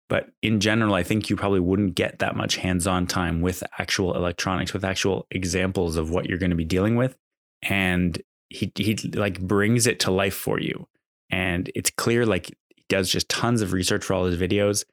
but 0.08 0.30
in 0.44 0.60
general 0.60 0.94
i 0.94 1.02
think 1.02 1.30
you 1.30 1.36
probably 1.36 1.60
wouldn't 1.60 1.96
get 1.96 2.20
that 2.20 2.36
much 2.36 2.58
hands-on 2.58 3.08
time 3.08 3.42
with 3.42 3.64
actual 3.80 4.16
electronics 4.16 4.72
with 4.72 4.86
actual 4.86 5.26
examples 5.32 5.98
of 5.98 6.12
what 6.12 6.28
you're 6.28 6.38
going 6.38 6.52
to 6.52 6.56
be 6.56 6.66
dealing 6.66 6.96
with. 6.96 7.16
And 7.64 8.22
he 8.50 8.72
he 8.76 8.96
like 9.14 9.40
brings 9.40 9.88
it 9.88 10.00
to 10.02 10.12
life 10.12 10.34
for 10.34 10.60
you. 10.60 10.88
And 11.30 11.70
it's 11.76 11.92
clear 11.92 12.26
like 12.26 12.56
does 12.90 13.10
just 13.10 13.30
tons 13.30 13.62
of 13.62 13.74
research 13.74 14.04
for 14.04 14.14
all 14.14 14.26
his 14.26 14.40
videos. 14.40 14.84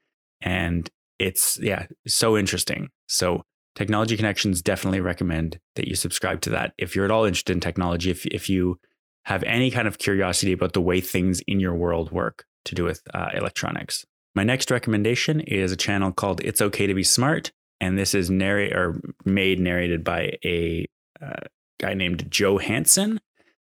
And 0.40 0.88
it's, 1.18 1.58
yeah, 1.60 1.86
so 2.06 2.36
interesting. 2.36 2.88
So 3.08 3.42
Technology 3.76 4.16
Connections 4.16 4.62
definitely 4.62 5.00
recommend 5.00 5.58
that 5.76 5.86
you 5.86 5.94
subscribe 5.94 6.40
to 6.40 6.50
that 6.50 6.72
if 6.78 6.96
you're 6.96 7.04
at 7.04 7.10
all 7.10 7.26
interested 7.26 7.52
in 7.52 7.60
technology. 7.60 8.10
If 8.10 8.24
if 8.26 8.48
you 8.48 8.80
have 9.26 9.42
any 9.42 9.70
kind 9.70 9.86
of 9.86 9.98
curiosity 9.98 10.52
about 10.52 10.72
the 10.72 10.80
way 10.80 11.00
things 11.00 11.40
in 11.46 11.60
your 11.60 11.74
world 11.74 12.10
work 12.10 12.44
to 12.64 12.74
do 12.74 12.84
with 12.84 13.02
uh, 13.12 13.28
electronics. 13.34 14.04
My 14.34 14.44
next 14.44 14.70
recommendation 14.70 15.40
is 15.40 15.72
a 15.72 15.76
channel 15.76 16.10
called 16.10 16.40
It's 16.42 16.62
Okay 16.62 16.86
to 16.86 16.94
Be 16.94 17.02
Smart, 17.02 17.52
and 17.80 17.98
this 17.98 18.14
is 18.14 18.30
narrate 18.30 18.72
or 18.72 19.00
made 19.24 19.60
narrated 19.60 20.04
by 20.04 20.38
a 20.44 20.86
uh, 21.20 21.40
guy 21.78 21.92
named 21.92 22.30
Joe 22.30 22.56
Hanson. 22.58 23.20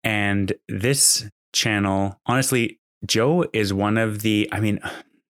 And 0.03 0.53
this 0.67 1.27
channel, 1.53 2.19
honestly, 2.27 2.79
Joe 3.05 3.45
is 3.53 3.73
one 3.73 3.97
of 3.97 4.21
the, 4.21 4.49
I 4.51 4.59
mean, 4.59 4.79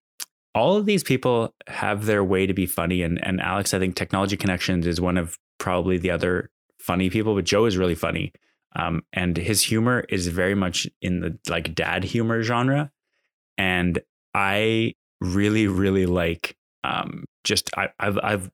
all 0.55 0.75
of 0.75 0.85
these 0.85 1.03
people 1.03 1.53
have 1.67 2.05
their 2.05 2.23
way 2.23 2.47
to 2.47 2.53
be 2.53 2.65
funny. 2.65 3.03
And, 3.03 3.23
and 3.23 3.39
Alex, 3.39 3.73
I 3.73 3.79
think 3.79 3.95
Technology 3.95 4.37
Connections 4.37 4.87
is 4.87 4.99
one 4.99 5.17
of 5.17 5.37
probably 5.59 5.97
the 5.97 6.09
other 6.11 6.49
funny 6.79 7.09
people, 7.09 7.35
but 7.35 7.45
Joe 7.45 7.65
is 7.65 7.77
really 7.77 7.95
funny. 7.95 8.31
Um, 8.75 9.03
and 9.13 9.37
his 9.37 9.61
humor 9.61 10.05
is 10.09 10.27
very 10.27 10.55
much 10.55 10.87
in 11.01 11.19
the 11.19 11.37
like 11.49 11.75
dad 11.75 12.03
humor 12.03 12.41
genre. 12.41 12.91
And 13.57 13.99
I 14.33 14.93
really, 15.19 15.67
really 15.67 16.05
like 16.05 16.55
um, 16.83 17.25
just 17.43 17.69
I, 17.75 17.89
I've 17.99 18.19
I've 18.21 18.51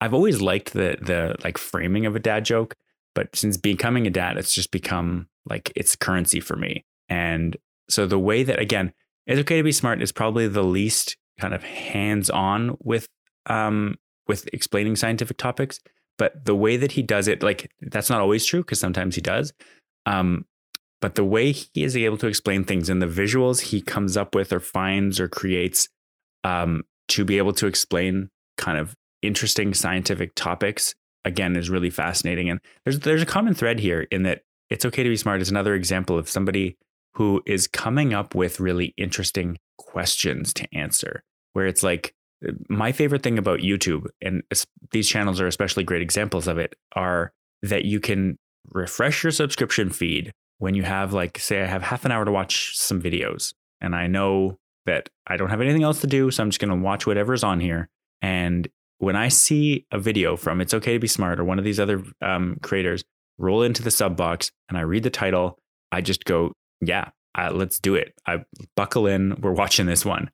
I've 0.00 0.14
always 0.14 0.40
liked 0.40 0.72
the 0.72 0.96
the 1.00 1.36
like 1.44 1.58
framing 1.58 2.06
of 2.06 2.14
a 2.14 2.20
dad 2.20 2.44
joke, 2.44 2.76
but 3.14 3.34
since 3.34 3.56
becoming 3.56 4.06
a 4.06 4.10
dad, 4.10 4.36
it's 4.36 4.54
just 4.54 4.70
become 4.70 5.28
like 5.46 5.72
it's 5.74 5.96
currency 5.96 6.40
for 6.40 6.56
me. 6.56 6.84
And 7.08 7.56
so 7.88 8.06
the 8.06 8.18
way 8.18 8.42
that 8.42 8.58
again, 8.58 8.92
it's 9.26 9.40
okay 9.40 9.56
to 9.58 9.62
be 9.62 9.72
smart 9.72 10.02
is 10.02 10.12
probably 10.12 10.48
the 10.48 10.62
least 10.62 11.16
kind 11.40 11.54
of 11.54 11.62
hands 11.62 12.30
on 12.30 12.76
with 12.80 13.08
um 13.46 13.96
with 14.26 14.48
explaining 14.52 14.96
scientific 14.96 15.36
topics. 15.36 15.80
But 16.16 16.44
the 16.44 16.54
way 16.54 16.76
that 16.76 16.92
he 16.92 17.02
does 17.02 17.26
it, 17.26 17.42
like 17.42 17.70
that's 17.80 18.08
not 18.08 18.20
always 18.20 18.46
true 18.46 18.60
because 18.60 18.78
sometimes 18.78 19.14
he 19.14 19.20
does. 19.20 19.52
Um, 20.06 20.44
but 21.00 21.16
the 21.16 21.24
way 21.24 21.52
he 21.52 21.82
is 21.82 21.96
able 21.96 22.16
to 22.18 22.28
explain 22.28 22.64
things 22.64 22.88
and 22.88 23.02
the 23.02 23.06
visuals 23.06 23.60
he 23.60 23.82
comes 23.82 24.16
up 24.16 24.34
with 24.34 24.52
or 24.52 24.60
finds 24.60 25.20
or 25.20 25.28
creates 25.28 25.88
um, 26.44 26.84
to 27.08 27.24
be 27.24 27.36
able 27.36 27.52
to 27.54 27.66
explain 27.66 28.30
kind 28.56 28.78
of 28.78 28.94
interesting 29.20 29.74
scientific 29.74 30.34
topics 30.34 30.94
again 31.24 31.56
is 31.56 31.68
really 31.68 31.90
fascinating. 31.90 32.48
And 32.48 32.60
there's 32.84 33.00
there's 33.00 33.22
a 33.22 33.26
common 33.26 33.54
thread 33.54 33.80
here 33.80 34.06
in 34.10 34.22
that 34.22 34.42
it's 34.70 34.84
okay 34.84 35.02
to 35.02 35.08
be 35.08 35.16
smart 35.16 35.42
is 35.42 35.50
another 35.50 35.74
example 35.74 36.18
of 36.18 36.28
somebody 36.28 36.76
who 37.14 37.42
is 37.46 37.66
coming 37.66 38.12
up 38.12 38.34
with 38.34 38.60
really 38.60 38.94
interesting 38.96 39.58
questions 39.78 40.52
to 40.54 40.68
answer. 40.74 41.22
Where 41.52 41.66
it's 41.66 41.82
like 41.82 42.14
my 42.68 42.92
favorite 42.92 43.22
thing 43.22 43.38
about 43.38 43.60
YouTube, 43.60 44.06
and 44.20 44.42
these 44.90 45.08
channels 45.08 45.40
are 45.40 45.46
especially 45.46 45.84
great 45.84 46.02
examples 46.02 46.46
of 46.48 46.58
it, 46.58 46.74
are 46.94 47.32
that 47.62 47.84
you 47.84 48.00
can 48.00 48.36
refresh 48.70 49.22
your 49.22 49.30
subscription 49.30 49.90
feed 49.90 50.32
when 50.58 50.74
you 50.74 50.82
have 50.82 51.12
like 51.12 51.38
say 51.38 51.62
I 51.62 51.66
have 51.66 51.82
half 51.82 52.04
an 52.04 52.12
hour 52.12 52.24
to 52.24 52.32
watch 52.32 52.76
some 52.76 53.00
videos 53.00 53.52
and 53.80 53.94
I 53.94 54.06
know 54.06 54.58
that 54.86 55.10
I 55.26 55.36
don't 55.36 55.50
have 55.50 55.60
anything 55.60 55.82
else 55.82 56.00
to 56.00 56.06
do 56.06 56.30
so 56.30 56.42
I'm 56.42 56.50
just 56.50 56.60
going 56.60 56.70
to 56.70 56.82
watch 56.82 57.06
whatever's 57.06 57.44
on 57.44 57.60
here 57.60 57.88
and 58.22 58.66
when 58.98 59.16
I 59.16 59.28
see 59.28 59.86
a 59.90 59.98
video 59.98 60.36
from 60.36 60.60
It's 60.60 60.72
Okay 60.72 60.94
to 60.94 60.98
Be 60.98 61.06
Smart 61.06 61.40
or 61.40 61.44
one 61.44 61.58
of 61.58 61.64
these 61.64 61.80
other 61.80 62.02
um, 62.22 62.56
creators 62.62 63.04
roll 63.38 63.62
into 63.62 63.82
the 63.82 63.90
sub 63.90 64.16
box 64.16 64.50
and 64.68 64.78
I 64.78 64.82
read 64.82 65.02
the 65.02 65.10
title, 65.10 65.58
I 65.92 66.00
just 66.00 66.24
go, 66.24 66.52
yeah, 66.88 67.10
uh, 67.36 67.50
let's 67.52 67.78
do 67.78 67.94
it. 67.94 68.14
I 68.26 68.44
buckle 68.76 69.06
in. 69.06 69.36
We're 69.40 69.52
watching 69.52 69.86
this 69.86 70.04
one, 70.04 70.30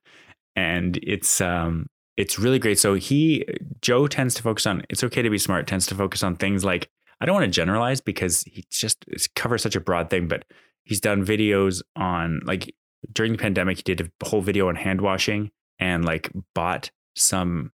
and 0.56 0.98
it's 1.02 1.40
um, 1.40 1.86
it's 2.16 2.38
really 2.38 2.58
great. 2.58 2.78
So 2.78 2.94
he 2.94 3.44
Joe 3.80 4.06
tends 4.06 4.34
to 4.34 4.42
focus 4.42 4.66
on. 4.66 4.82
It's 4.88 5.04
okay 5.04 5.22
to 5.22 5.30
be 5.30 5.38
smart. 5.38 5.66
Tends 5.66 5.86
to 5.86 5.94
focus 5.94 6.22
on 6.22 6.36
things 6.36 6.64
like 6.64 6.90
I 7.20 7.26
don't 7.26 7.34
want 7.34 7.44
to 7.44 7.50
generalize 7.50 8.00
because 8.00 8.42
he 8.42 8.64
just 8.70 9.04
covers 9.34 9.62
such 9.62 9.76
a 9.76 9.80
broad 9.80 10.10
thing, 10.10 10.28
but 10.28 10.44
he's 10.84 11.00
done 11.00 11.24
videos 11.24 11.82
on 11.96 12.40
like 12.44 12.74
during 13.12 13.32
the 13.32 13.38
pandemic. 13.38 13.78
He 13.78 13.82
did 13.82 14.00
a 14.00 14.26
whole 14.26 14.40
video 14.40 14.68
on 14.68 14.76
hand 14.76 15.00
washing 15.00 15.50
and 15.78 16.04
like 16.04 16.30
bought 16.54 16.90
some 17.14 17.72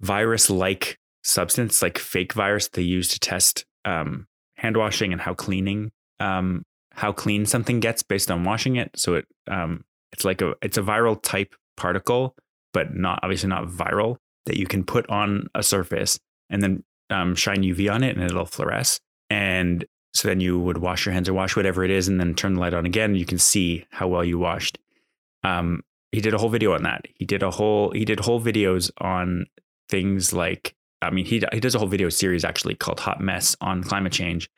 virus 0.00 0.50
like 0.50 0.98
substance, 1.22 1.82
like 1.82 1.98
fake 1.98 2.32
virus 2.32 2.68
they 2.68 2.82
use 2.82 3.08
to 3.08 3.20
test 3.20 3.64
um, 3.84 4.26
hand 4.56 4.76
washing 4.76 5.12
and 5.12 5.20
how 5.20 5.34
cleaning, 5.34 5.92
um, 6.20 6.64
how 6.94 7.12
clean 7.12 7.46
something 7.46 7.80
gets 7.80 8.02
based 8.02 8.30
on 8.30 8.44
washing 8.44 8.76
it. 8.76 8.90
So 8.96 9.14
it, 9.14 9.26
um, 9.48 9.84
it's 10.12 10.24
like 10.24 10.42
a, 10.42 10.54
it's 10.62 10.78
a 10.78 10.82
viral 10.82 11.20
type 11.20 11.54
particle, 11.76 12.36
but 12.72 12.94
not 12.94 13.20
obviously 13.22 13.48
not 13.48 13.66
viral 13.66 14.18
that 14.46 14.56
you 14.56 14.66
can 14.66 14.84
put 14.84 15.08
on 15.08 15.46
a 15.54 15.62
surface 15.62 16.18
and 16.50 16.62
then 16.62 16.84
um, 17.10 17.34
shine 17.34 17.62
UV 17.62 17.92
on 17.92 18.02
it 18.02 18.16
and 18.16 18.24
it'll 18.24 18.44
fluoresce. 18.44 19.00
And 19.30 19.84
so 20.14 20.28
then 20.28 20.40
you 20.40 20.58
would 20.58 20.78
wash 20.78 21.06
your 21.06 21.12
hands 21.12 21.28
or 21.28 21.34
wash 21.34 21.56
whatever 21.56 21.84
it 21.84 21.90
is 21.90 22.08
and 22.08 22.20
then 22.20 22.34
turn 22.34 22.54
the 22.54 22.60
light 22.60 22.74
on 22.74 22.86
again. 22.86 23.14
You 23.14 23.24
can 23.24 23.38
see 23.38 23.86
how 23.90 24.08
well 24.08 24.24
you 24.24 24.38
washed. 24.38 24.78
Um, 25.42 25.82
he 26.10 26.20
did 26.20 26.34
a 26.34 26.38
whole 26.38 26.50
video 26.50 26.74
on 26.74 26.82
that. 26.82 27.06
He 27.14 27.24
did 27.24 27.42
a 27.42 27.50
whole 27.50 27.90
he 27.92 28.04
did 28.04 28.20
whole 28.20 28.40
videos 28.40 28.90
on 28.98 29.46
things 29.88 30.32
like 30.32 30.74
I 31.00 31.10
mean 31.10 31.24
he 31.24 31.42
he 31.52 31.60
does 31.60 31.74
a 31.74 31.78
whole 31.78 31.88
video 31.88 32.10
series 32.10 32.44
actually 32.44 32.74
called 32.74 33.00
Hot 33.00 33.20
Mess 33.20 33.56
on 33.60 33.82
climate 33.82 34.12
change. 34.12 34.50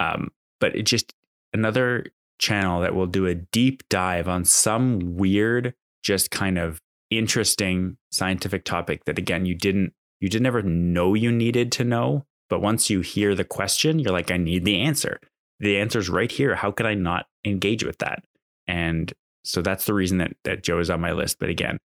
Um, 0.00 0.32
but 0.60 0.74
it 0.74 0.82
just 0.82 1.14
another 1.52 2.06
channel 2.38 2.80
that 2.80 2.94
will 2.94 3.06
do 3.06 3.26
a 3.26 3.34
deep 3.34 3.82
dive 3.88 4.28
on 4.28 4.44
some 4.44 5.16
weird, 5.16 5.74
just 6.02 6.30
kind 6.30 6.58
of 6.58 6.80
interesting 7.10 7.96
scientific 8.12 8.64
topic 8.64 9.04
that 9.06 9.18
again 9.18 9.46
you 9.46 9.54
didn't 9.54 9.92
you 10.20 10.28
didn't 10.28 10.46
ever 10.46 10.62
know 10.62 11.14
you 11.14 11.30
needed 11.30 11.70
to 11.72 11.84
know, 11.84 12.26
but 12.50 12.60
once 12.60 12.90
you 12.90 13.00
hear 13.00 13.34
the 13.34 13.44
question, 13.44 13.98
you're 13.98 14.12
like, 14.12 14.30
I 14.30 14.36
need 14.36 14.64
the 14.64 14.80
answer. 14.80 15.20
The 15.60 15.78
answer's 15.78 16.08
right 16.08 16.30
here. 16.30 16.54
How 16.54 16.70
could 16.70 16.86
I 16.86 16.94
not 16.94 17.26
engage 17.44 17.84
with 17.84 17.98
that? 17.98 18.24
And 18.66 19.12
so 19.44 19.62
that's 19.62 19.86
the 19.86 19.94
reason 19.94 20.18
that 20.18 20.32
that 20.44 20.62
Joe 20.62 20.78
is 20.78 20.90
on 20.90 21.00
my 21.00 21.12
list. 21.12 21.38
But 21.38 21.50
again, 21.50 21.78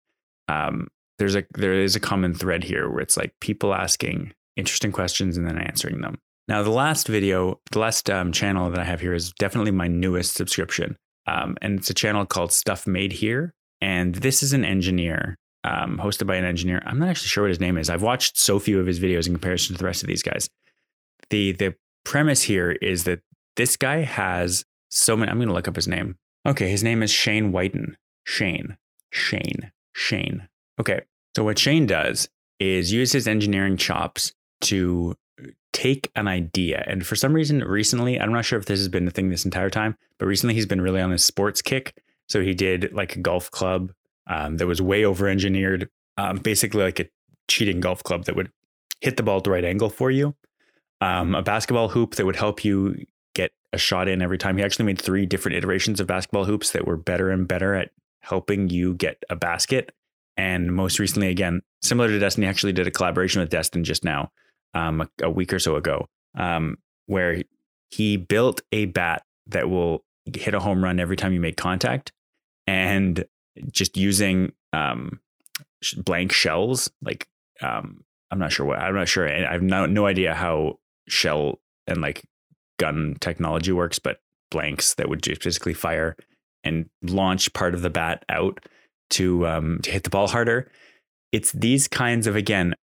um, 0.48 0.88
there's 1.18 1.36
a 1.36 1.44
there 1.54 1.74
is 1.74 1.96
a 1.96 2.00
common 2.00 2.34
thread 2.34 2.64
here 2.64 2.88
where 2.90 3.00
it's 3.00 3.16
like 3.16 3.34
people 3.40 3.74
asking 3.74 4.32
interesting 4.56 4.92
questions 4.92 5.36
and 5.36 5.46
then 5.46 5.58
answering 5.58 6.00
them. 6.00 6.18
Now, 6.48 6.62
the 6.62 6.70
last 6.70 7.06
video, 7.06 7.60
the 7.70 7.78
last 7.78 8.10
um, 8.10 8.32
channel 8.32 8.70
that 8.70 8.78
I 8.80 8.84
have 8.84 9.00
here 9.00 9.14
is 9.14 9.32
definitely 9.32 9.70
my 9.70 9.88
newest 9.88 10.34
subscription, 10.34 10.96
um, 11.26 11.56
and 11.62 11.78
it's 11.78 11.90
a 11.90 11.94
channel 11.94 12.26
called 12.26 12.52
Stuff 12.52 12.86
Made 12.86 13.12
Here. 13.12 13.54
And 13.80 14.14
this 14.16 14.42
is 14.42 14.52
an 14.52 14.64
engineer 14.64 15.36
um, 15.64 15.98
hosted 15.98 16.26
by 16.26 16.36
an 16.36 16.44
engineer. 16.44 16.82
I'm 16.84 16.98
not 16.98 17.08
actually 17.08 17.28
sure 17.28 17.44
what 17.44 17.50
his 17.50 17.60
name 17.60 17.76
is. 17.76 17.90
I've 17.90 18.02
watched 18.02 18.38
so 18.38 18.58
few 18.58 18.80
of 18.80 18.86
his 18.86 19.00
videos 19.00 19.26
in 19.26 19.32
comparison 19.32 19.74
to 19.74 19.78
the 19.78 19.84
rest 19.84 20.02
of 20.02 20.08
these 20.08 20.22
guys. 20.22 20.48
The 21.30 21.52
the 21.52 21.74
premise 22.04 22.42
here 22.42 22.72
is 22.72 23.04
that 23.04 23.20
this 23.56 23.76
guy 23.76 24.02
has 24.02 24.64
so 24.90 25.16
many. 25.16 25.30
I'm 25.30 25.38
going 25.38 25.48
to 25.48 25.54
look 25.54 25.68
up 25.68 25.76
his 25.76 25.88
name. 25.88 26.16
Okay, 26.46 26.70
his 26.70 26.82
name 26.82 27.02
is 27.02 27.10
Shane 27.10 27.52
Wighton. 27.52 27.96
Shane, 28.24 28.76
Shane, 29.10 29.72
Shane. 29.94 30.48
Okay, 30.80 31.02
so 31.36 31.44
what 31.44 31.58
Shane 31.58 31.86
does 31.86 32.28
is 32.58 32.92
use 32.92 33.12
his 33.12 33.26
engineering 33.26 33.76
chops 33.76 34.32
to 34.62 35.16
take 35.82 36.12
an 36.14 36.28
idea. 36.28 36.84
And 36.86 37.04
for 37.04 37.16
some 37.16 37.32
reason, 37.32 37.58
recently, 37.64 38.20
I'm 38.20 38.32
not 38.32 38.44
sure 38.44 38.56
if 38.56 38.66
this 38.66 38.78
has 38.78 38.88
been 38.88 39.04
the 39.04 39.10
thing 39.10 39.30
this 39.30 39.44
entire 39.44 39.68
time, 39.68 39.96
but 40.18 40.26
recently 40.26 40.54
he's 40.54 40.66
been 40.66 40.80
really 40.80 41.00
on 41.00 41.10
his 41.10 41.24
sports 41.24 41.60
kick. 41.60 42.00
So 42.28 42.40
he 42.40 42.54
did 42.54 42.92
like 42.92 43.16
a 43.16 43.18
golf 43.18 43.50
club 43.50 43.92
um, 44.28 44.58
that 44.58 44.68
was 44.68 44.80
way 44.80 45.04
over 45.04 45.26
engineered, 45.26 45.90
um, 46.18 46.36
basically 46.36 46.84
like 46.84 47.00
a 47.00 47.08
cheating 47.48 47.80
golf 47.80 48.04
club 48.04 48.26
that 48.26 48.36
would 48.36 48.52
hit 49.00 49.16
the 49.16 49.24
ball 49.24 49.38
at 49.38 49.44
the 49.44 49.50
right 49.50 49.64
angle 49.64 49.90
for 49.90 50.08
you, 50.08 50.36
um, 51.00 51.34
a 51.34 51.42
basketball 51.42 51.88
hoop 51.88 52.14
that 52.14 52.26
would 52.26 52.36
help 52.36 52.64
you 52.64 53.04
get 53.34 53.50
a 53.72 53.78
shot 53.78 54.06
in 54.06 54.22
every 54.22 54.38
time. 54.38 54.56
He 54.56 54.62
actually 54.62 54.84
made 54.84 55.02
three 55.02 55.26
different 55.26 55.56
iterations 55.56 55.98
of 55.98 56.06
basketball 56.06 56.44
hoops 56.44 56.70
that 56.70 56.86
were 56.86 56.96
better 56.96 57.30
and 57.30 57.48
better 57.48 57.74
at 57.74 57.90
helping 58.20 58.70
you 58.70 58.94
get 58.94 59.20
a 59.28 59.34
basket. 59.34 59.90
And 60.36 60.72
most 60.72 61.00
recently, 61.00 61.28
again, 61.28 61.62
similar 61.82 62.06
to 62.06 62.20
Destiny, 62.20 62.46
actually 62.46 62.72
did 62.72 62.86
a 62.86 62.92
collaboration 62.92 63.40
with 63.40 63.50
Destin 63.50 63.82
just 63.82 64.04
now, 64.04 64.30
um, 64.74 65.00
a, 65.00 65.08
a, 65.22 65.30
week 65.30 65.52
or 65.52 65.58
so 65.58 65.76
ago, 65.76 66.06
um, 66.36 66.78
where 67.06 67.42
he 67.90 68.16
built 68.16 68.62
a 68.72 68.86
bat 68.86 69.22
that 69.46 69.68
will 69.68 70.04
hit 70.34 70.54
a 70.54 70.60
home 70.60 70.82
run 70.82 71.00
every 71.00 71.16
time 71.16 71.32
you 71.32 71.40
make 71.40 71.56
contact. 71.56 72.12
And 72.66 73.24
just 73.70 73.96
using 73.96 74.52
um, 74.72 75.20
blank 75.96 76.32
shells. 76.32 76.90
Like 77.02 77.28
um, 77.60 78.04
I'm 78.30 78.38
not 78.38 78.52
sure 78.52 78.66
what 78.66 78.78
I'm 78.78 78.94
not 78.94 79.08
sure. 79.08 79.28
I 79.28 79.52
have 79.52 79.62
no, 79.62 79.86
no 79.86 80.06
idea 80.06 80.34
how 80.34 80.78
shell 81.08 81.60
and 81.86 82.00
like 82.00 82.22
gun 82.78 83.16
technology 83.20 83.72
works, 83.72 83.98
but 83.98 84.18
blanks 84.50 84.94
that 84.94 85.08
would 85.08 85.22
just 85.22 85.42
basically 85.42 85.74
fire 85.74 86.16
and 86.64 86.88
launch 87.02 87.52
part 87.52 87.74
of 87.74 87.82
the 87.82 87.90
bat 87.90 88.24
out 88.28 88.64
to 89.10 89.46
um, 89.46 89.80
to 89.82 89.90
hit 89.90 90.04
the 90.04 90.10
ball 90.10 90.28
harder. 90.28 90.70
It's 91.32 91.52
these 91.52 91.88
kinds 91.88 92.26
of 92.26 92.36
again. 92.36 92.74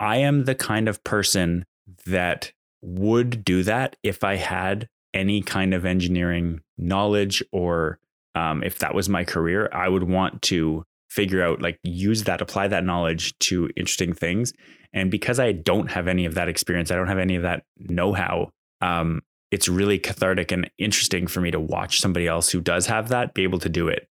I 0.00 0.18
am 0.18 0.44
the 0.44 0.54
kind 0.54 0.88
of 0.88 1.02
person 1.04 1.64
that 2.06 2.52
would 2.82 3.44
do 3.44 3.62
that 3.62 3.96
if 4.02 4.22
I 4.24 4.36
had 4.36 4.88
any 5.14 5.40
kind 5.42 5.72
of 5.74 5.84
engineering 5.84 6.60
knowledge 6.76 7.42
or 7.52 7.98
um, 8.34 8.62
if 8.62 8.78
that 8.80 8.94
was 8.94 9.08
my 9.08 9.24
career, 9.24 9.68
I 9.72 9.88
would 9.88 10.04
want 10.04 10.42
to 10.42 10.84
figure 11.08 11.42
out, 11.42 11.62
like 11.62 11.78
use 11.82 12.24
that, 12.24 12.42
apply 12.42 12.68
that 12.68 12.84
knowledge 12.84 13.36
to 13.38 13.70
interesting 13.76 14.12
things. 14.12 14.52
And 14.92 15.10
because 15.10 15.40
I 15.40 15.52
don't 15.52 15.90
have 15.90 16.06
any 16.08 16.26
of 16.26 16.34
that 16.34 16.48
experience, 16.48 16.90
I 16.90 16.96
don't 16.96 17.08
have 17.08 17.18
any 17.18 17.36
of 17.36 17.42
that 17.42 17.64
know 17.78 18.12
how. 18.12 18.50
Um, 18.82 19.22
it's 19.50 19.68
really 19.68 19.98
cathartic 19.98 20.52
and 20.52 20.70
interesting 20.76 21.26
for 21.26 21.40
me 21.40 21.50
to 21.50 21.60
watch 21.60 22.00
somebody 22.00 22.26
else 22.26 22.50
who 22.50 22.60
does 22.60 22.86
have 22.86 23.08
that 23.08 23.32
be 23.32 23.42
able 23.42 23.58
to 23.60 23.68
do 23.68 23.88
it. 23.88 24.08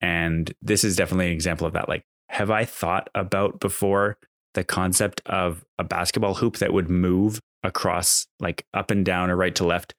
And 0.00 0.52
this 0.62 0.82
is 0.82 0.96
definitely 0.96 1.26
an 1.26 1.32
example 1.32 1.66
of 1.66 1.74
that. 1.74 1.88
Like, 1.88 2.04
have 2.30 2.50
I 2.50 2.64
thought 2.64 3.08
about 3.14 3.60
before 3.60 4.18
the 4.58 4.64
concept 4.64 5.22
of 5.26 5.64
a 5.78 5.84
basketball 5.84 6.34
hoop 6.34 6.56
that 6.56 6.72
would 6.72 6.90
move 6.90 7.40
across 7.62 8.26
like 8.40 8.66
up 8.74 8.90
and 8.90 9.04
down 9.04 9.30
or 9.30 9.36
right 9.36 9.54
to 9.54 9.64
left 9.64 9.94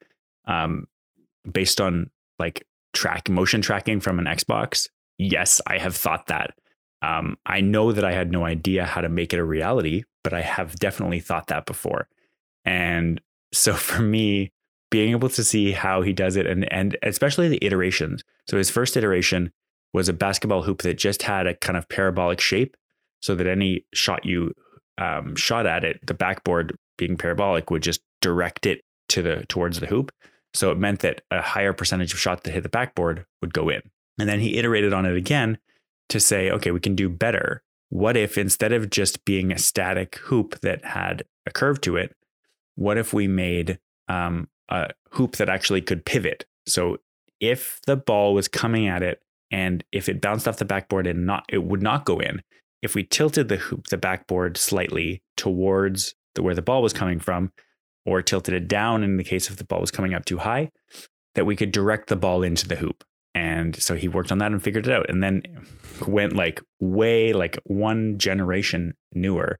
um, 0.48 0.86
based 1.50 1.80
on 1.80 2.10
like 2.39 2.66
track 2.94 3.30
motion 3.30 3.62
tracking 3.62 4.01
from 4.01 4.20
an 4.20 4.25
Xbox? 4.25 4.89
Yes, 5.18 5.62
I 5.66 5.78
have 5.78 5.96
thought 5.96 6.28
that. 6.28 6.54
Um, 7.01 7.38
I 7.46 7.62
know 7.62 7.94
that 7.94 8.04
I 8.04 8.12
had 8.12 8.34
no 8.34 8.44
idea 8.44 8.84
how 8.84 9.00
to 9.00 9.08
make 9.08 9.34
it 9.34 9.39
a 9.39 9.46
reality, 9.46 10.04
but 10.25 10.34
I 10.34 10.42
have 10.42 10.75
definitely 10.75 11.22
thought 11.22 11.48
that 11.48 11.66
before. 11.66 12.10
And 12.66 13.22
so 13.54 13.74
for 13.75 14.01
me, 14.01 14.51
being 14.92 15.12
able 15.12 15.30
to 15.30 15.44
see 15.44 15.72
how 15.72 16.01
he 16.01 16.12
does 16.12 16.36
it 16.36 16.48
and 16.48 16.72
and 16.74 16.98
especially 17.04 17.48
the 17.48 17.63
iterations. 17.63 18.24
So 18.50 18.58
his 18.58 18.70
first 18.70 18.98
iteration 18.98 19.54
was 19.94 20.10
a 20.10 20.13
basketball 20.13 20.63
hoop 20.63 20.82
that 20.82 20.98
just 20.98 21.22
had 21.24 21.48
a 21.48 21.56
kind 21.56 21.78
of 21.78 21.88
parabolic 21.88 22.42
shape, 22.42 22.75
so 23.22 23.36
that 23.36 23.48
any 23.48 23.86
shot 23.94 24.26
you 24.26 24.54
um, 24.98 25.36
shot 25.36 25.66
at 25.66 25.84
it, 25.84 26.06
the 26.06 26.14
backboard 26.14 26.78
being 26.98 27.18
parabolic 27.18 27.72
would 27.72 27.84
just 27.84 28.02
direct 28.22 28.66
it 28.66 28.82
to 29.10 29.22
the 29.22 29.46
towards 29.48 29.80
the 29.80 29.88
hoop. 29.88 30.12
So 30.54 30.72
it 30.72 30.78
meant 30.78 31.00
that 31.00 31.22
a 31.32 31.42
higher 31.42 31.74
percentage 31.74 32.14
of 32.14 32.20
shots 32.20 32.42
that 32.44 32.52
hit 32.52 32.64
the 32.64 32.70
backboard 32.70 33.26
would 33.42 33.54
go 33.54 33.70
in. 33.70 33.82
And 34.20 34.28
then 34.28 34.40
he 34.40 34.58
iterated 34.58 34.94
on 34.94 35.06
it 35.06 35.16
again 35.16 35.58
to 36.10 36.20
say, 36.20 36.50
okay, 36.52 36.72
we 36.72 36.80
can 36.80 36.96
do 36.96 37.08
better. 37.08 37.64
What 37.90 38.18
if 38.18 38.38
instead 38.38 38.74
of 38.74 38.90
just 38.90 39.26
being 39.26 39.52
a 39.52 39.58
static 39.58 40.16
hoop 40.18 40.60
that 40.62 40.84
had 40.84 41.24
a 41.46 41.52
curve 41.52 41.82
to 41.82 41.96
it, 41.96 42.16
what 42.76 42.98
if 42.98 43.14
we 43.14 43.28
made 43.28 43.80
um, 44.08 44.48
a 44.70 44.90
hoop 45.12 45.38
that 45.38 45.50
actually 45.50 45.82
could 45.82 46.06
pivot? 46.06 46.46
So 46.68 46.98
if 47.40 47.80
the 47.86 47.96
ball 47.96 48.34
was 48.34 48.48
coming 48.48 48.88
at 48.88 49.02
it 49.02 49.22
and 49.52 49.84
if 49.92 50.10
it 50.10 50.22
bounced 50.22 50.48
off 50.48 50.58
the 50.58 50.66
backboard 50.66 51.08
and 51.08 51.26
not, 51.26 51.46
it 51.50 51.64
would 51.64 51.82
not 51.82 52.06
go 52.06 52.20
in. 52.20 52.42
If 52.82 52.96
we 52.96 53.04
tilted 53.04 53.50
the 53.50 53.58
hoop, 53.58 53.88
the 53.88 53.98
backboard 53.98 54.58
slightly 54.58 55.22
towards 55.36 56.16
the, 56.36 56.44
where 56.44 56.56
the 56.56 56.62
ball 56.62 56.82
was 56.82 56.94
coming 56.94 57.20
from, 57.20 57.52
or 58.06 58.22
tilted 58.22 58.54
it 58.54 58.68
down 58.68 59.04
in 59.04 59.18
the 59.18 59.24
case 59.24 59.50
if 59.50 59.58
the 59.58 59.66
ball 59.66 59.82
was 59.82 59.92
coming 59.92 60.14
up 60.14 60.26
too 60.26 60.38
high, 60.38 60.72
that 61.36 61.46
we 61.46 61.56
could 61.56 61.72
direct 61.72 62.08
the 62.08 62.16
ball 62.16 62.44
into 62.44 62.68
the 62.68 62.78
hoop. 62.78 63.04
And 63.36 63.76
so 63.76 63.96
he 63.96 64.08
worked 64.08 64.32
on 64.32 64.40
that 64.40 64.52
and 64.52 64.64
figured 64.64 64.88
it 64.88 64.94
out. 64.94 65.10
And 65.10 65.22
then 65.22 65.44
went 66.08 66.34
like 66.34 66.62
way 66.80 67.34
like 67.34 67.60
one 67.66 68.18
generation 68.18 68.96
newer 69.14 69.60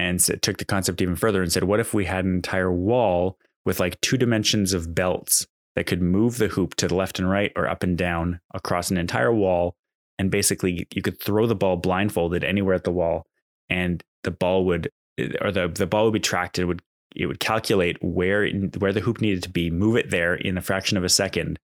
and 0.00 0.22
so 0.22 0.34
took 0.34 0.56
the 0.56 0.64
concept 0.64 1.02
even 1.02 1.14
further 1.14 1.42
and 1.42 1.52
said, 1.52 1.64
what 1.64 1.78
if 1.78 1.92
we 1.92 2.06
had 2.06 2.24
an 2.24 2.34
entire 2.34 2.72
wall 2.72 3.36
with 3.66 3.80
like 3.80 4.00
two 4.00 4.16
dimensions 4.16 4.72
of 4.72 4.94
belts 4.94 5.46
that 5.76 5.84
could 5.84 6.00
move 6.00 6.38
the 6.38 6.48
hoop 6.48 6.74
to 6.76 6.88
the 6.88 6.94
left 6.94 7.18
and 7.18 7.28
right 7.28 7.52
or 7.54 7.68
up 7.68 7.82
and 7.82 7.98
down 7.98 8.40
across 8.54 8.90
an 8.90 8.96
entire 8.96 9.32
wall? 9.32 9.74
And 10.20 10.30
basically, 10.30 10.86
you 10.94 11.00
could 11.00 11.18
throw 11.18 11.46
the 11.46 11.54
ball 11.54 11.78
blindfolded 11.78 12.44
anywhere 12.44 12.74
at 12.74 12.84
the 12.84 12.92
wall, 12.92 13.26
and 13.70 14.04
the 14.22 14.30
ball 14.30 14.66
would, 14.66 14.90
eh, 15.16 15.30
or 15.40 15.50
the, 15.50 15.66
the 15.66 15.86
ball 15.86 16.04
would 16.04 16.12
be 16.12 16.20
tracked. 16.20 16.58
It 16.58 16.66
would 16.66 16.82
it 17.16 17.24
would 17.24 17.40
calculate 17.40 17.96
where 18.02 18.46
where 18.78 18.92
the 18.92 19.00
hoop 19.00 19.22
needed 19.22 19.42
to 19.44 19.48
be, 19.48 19.70
move 19.70 19.96
it 19.96 20.10
there 20.10 20.34
in 20.34 20.58
a 20.58 20.60
fraction 20.60 20.98
of 20.98 21.04
a 21.04 21.08
second, 21.08 21.58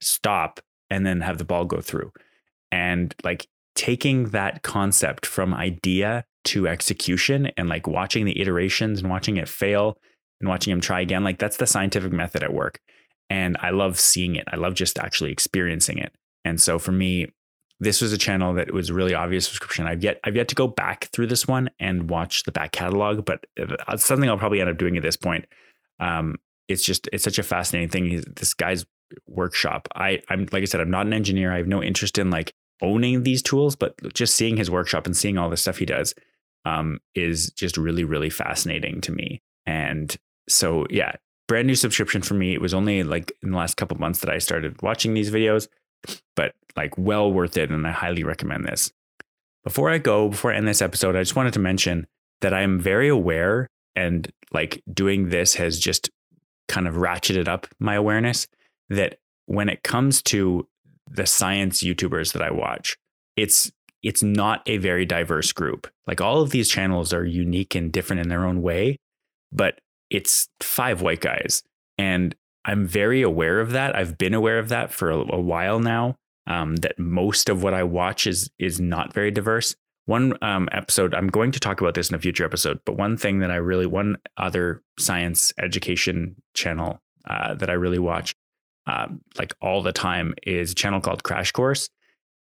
stop, 0.00 0.58
and 0.90 1.06
then 1.06 1.20
have 1.20 1.38
the 1.38 1.44
ball 1.44 1.64
go 1.64 1.80
through. 1.80 2.10
And 2.72 3.14
like 3.22 3.46
taking 3.76 4.30
that 4.30 4.64
concept 4.64 5.24
from 5.24 5.54
idea 5.54 6.24
to 6.46 6.66
execution 6.66 7.52
and 7.56 7.68
like 7.68 7.86
watching 7.86 8.24
the 8.24 8.40
iterations 8.40 9.02
and 9.02 9.08
watching 9.08 9.36
it 9.36 9.48
fail 9.48 9.96
and 10.40 10.48
watching 10.48 10.72
him 10.72 10.80
try 10.80 11.00
again, 11.00 11.22
like 11.22 11.38
that's 11.38 11.58
the 11.58 11.66
scientific 11.66 12.10
method 12.10 12.42
at 12.42 12.52
work. 12.52 12.80
And 13.30 13.56
I 13.60 13.70
love 13.70 14.00
seeing 14.00 14.34
it. 14.34 14.48
I 14.48 14.56
love 14.56 14.74
just 14.74 14.98
actually 14.98 15.30
experiencing 15.30 15.98
it. 15.98 16.12
And 16.44 16.60
so 16.60 16.80
for 16.80 16.90
me, 16.90 17.28
this 17.80 18.02
was 18.02 18.12
a 18.12 18.18
channel 18.18 18.54
that 18.54 18.72
was 18.72 18.92
really 18.92 19.14
obvious 19.14 19.46
subscription. 19.46 19.86
I've 19.86 20.04
yet 20.04 20.20
I've 20.22 20.36
yet 20.36 20.48
to 20.48 20.54
go 20.54 20.68
back 20.68 21.08
through 21.12 21.28
this 21.28 21.48
one 21.48 21.70
and 21.80 22.10
watch 22.10 22.44
the 22.44 22.52
back 22.52 22.72
catalog, 22.72 23.24
but 23.24 23.46
uh, 23.58 23.96
something 23.96 24.28
I'll 24.28 24.38
probably 24.38 24.60
end 24.60 24.70
up 24.70 24.76
doing 24.76 24.96
at 24.96 25.02
this 25.02 25.16
point. 25.16 25.46
Um, 25.98 26.36
it's 26.68 26.84
just 26.84 27.08
it's 27.12 27.24
such 27.24 27.38
a 27.38 27.42
fascinating 27.42 27.88
thing. 27.88 28.22
This 28.36 28.54
guy's 28.54 28.84
workshop. 29.26 29.88
I 29.94 30.22
I'm 30.28 30.46
like 30.52 30.62
I 30.62 30.66
said, 30.66 30.80
I'm 30.80 30.90
not 30.90 31.06
an 31.06 31.14
engineer. 31.14 31.52
I 31.52 31.56
have 31.56 31.66
no 31.66 31.82
interest 31.82 32.18
in 32.18 32.30
like 32.30 32.52
owning 32.82 33.22
these 33.22 33.42
tools, 33.42 33.76
but 33.76 33.94
just 34.12 34.34
seeing 34.34 34.56
his 34.56 34.70
workshop 34.70 35.06
and 35.06 35.16
seeing 35.16 35.38
all 35.38 35.50
the 35.50 35.56
stuff 35.56 35.78
he 35.78 35.86
does 35.86 36.14
um, 36.66 37.00
is 37.14 37.50
just 37.50 37.78
really 37.78 38.04
really 38.04 38.30
fascinating 38.30 39.00
to 39.00 39.12
me. 39.12 39.40
And 39.64 40.14
so 40.50 40.86
yeah, 40.90 41.12
brand 41.48 41.66
new 41.66 41.74
subscription 41.74 42.20
for 42.20 42.34
me. 42.34 42.52
It 42.52 42.60
was 42.60 42.74
only 42.74 43.02
like 43.04 43.32
in 43.42 43.52
the 43.52 43.56
last 43.56 43.78
couple 43.78 43.96
months 43.96 44.20
that 44.20 44.30
I 44.30 44.38
started 44.38 44.80
watching 44.82 45.14
these 45.14 45.30
videos 45.30 45.66
but 46.36 46.54
like 46.76 46.96
well 46.96 47.32
worth 47.32 47.56
it. 47.56 47.70
And 47.70 47.86
I 47.86 47.90
highly 47.90 48.24
recommend 48.24 48.64
this. 48.64 48.92
Before 49.64 49.90
I 49.90 49.98
go, 49.98 50.28
before 50.28 50.52
I 50.52 50.56
end 50.56 50.66
this 50.66 50.82
episode, 50.82 51.16
I 51.16 51.20
just 51.20 51.36
wanted 51.36 51.52
to 51.54 51.58
mention 51.58 52.06
that 52.40 52.54
I'm 52.54 52.80
very 52.80 53.08
aware 53.08 53.68
and 53.94 54.30
like 54.52 54.82
doing 54.92 55.28
this 55.28 55.54
has 55.54 55.78
just 55.78 56.10
kind 56.68 56.88
of 56.88 56.94
ratcheted 56.94 57.48
up 57.48 57.66
my 57.78 57.94
awareness 57.94 58.46
that 58.88 59.18
when 59.46 59.68
it 59.68 59.82
comes 59.82 60.22
to 60.22 60.66
the 61.10 61.26
science 61.26 61.82
YouTubers 61.82 62.32
that 62.32 62.42
I 62.42 62.50
watch, 62.50 62.96
it's 63.36 63.70
it's 64.02 64.22
not 64.22 64.62
a 64.66 64.78
very 64.78 65.04
diverse 65.04 65.52
group. 65.52 65.86
Like 66.06 66.20
all 66.20 66.40
of 66.40 66.50
these 66.50 66.70
channels 66.70 67.12
are 67.12 67.26
unique 67.26 67.74
and 67.74 67.92
different 67.92 68.22
in 68.22 68.28
their 68.28 68.46
own 68.46 68.62
way, 68.62 68.96
but 69.52 69.80
it's 70.08 70.48
five 70.60 71.02
white 71.02 71.20
guys. 71.20 71.62
And 71.98 72.34
I'm 72.70 72.86
very 72.86 73.20
aware 73.20 73.60
of 73.60 73.72
that. 73.72 73.96
I've 73.96 74.16
been 74.16 74.32
aware 74.32 74.60
of 74.60 74.68
that 74.68 74.92
for 74.92 75.10
a, 75.10 75.18
a 75.34 75.40
while 75.40 75.80
now. 75.80 76.16
Um, 76.46 76.76
that 76.76 76.98
most 76.98 77.48
of 77.48 77.62
what 77.62 77.74
I 77.74 77.82
watch 77.82 78.26
is 78.26 78.50
is 78.58 78.80
not 78.80 79.12
very 79.12 79.30
diverse. 79.30 79.76
One 80.06 80.36
um, 80.42 80.68
episode, 80.72 81.14
I'm 81.14 81.28
going 81.28 81.52
to 81.52 81.60
talk 81.60 81.80
about 81.80 81.94
this 81.94 82.08
in 82.08 82.16
a 82.16 82.18
future 82.18 82.44
episode, 82.44 82.80
but 82.84 82.96
one 82.96 83.16
thing 83.16 83.40
that 83.40 83.50
I 83.50 83.56
really, 83.56 83.86
one 83.86 84.16
other 84.36 84.82
science 84.98 85.52
education 85.58 86.36
channel 86.54 86.98
uh, 87.28 87.54
that 87.54 87.70
I 87.70 87.74
really 87.74 87.98
watch, 87.98 88.34
um, 88.86 89.20
like 89.38 89.54
all 89.60 89.82
the 89.82 89.92
time, 89.92 90.34
is 90.44 90.72
a 90.72 90.74
channel 90.74 91.00
called 91.00 91.22
Crash 91.22 91.52
Course, 91.52 91.90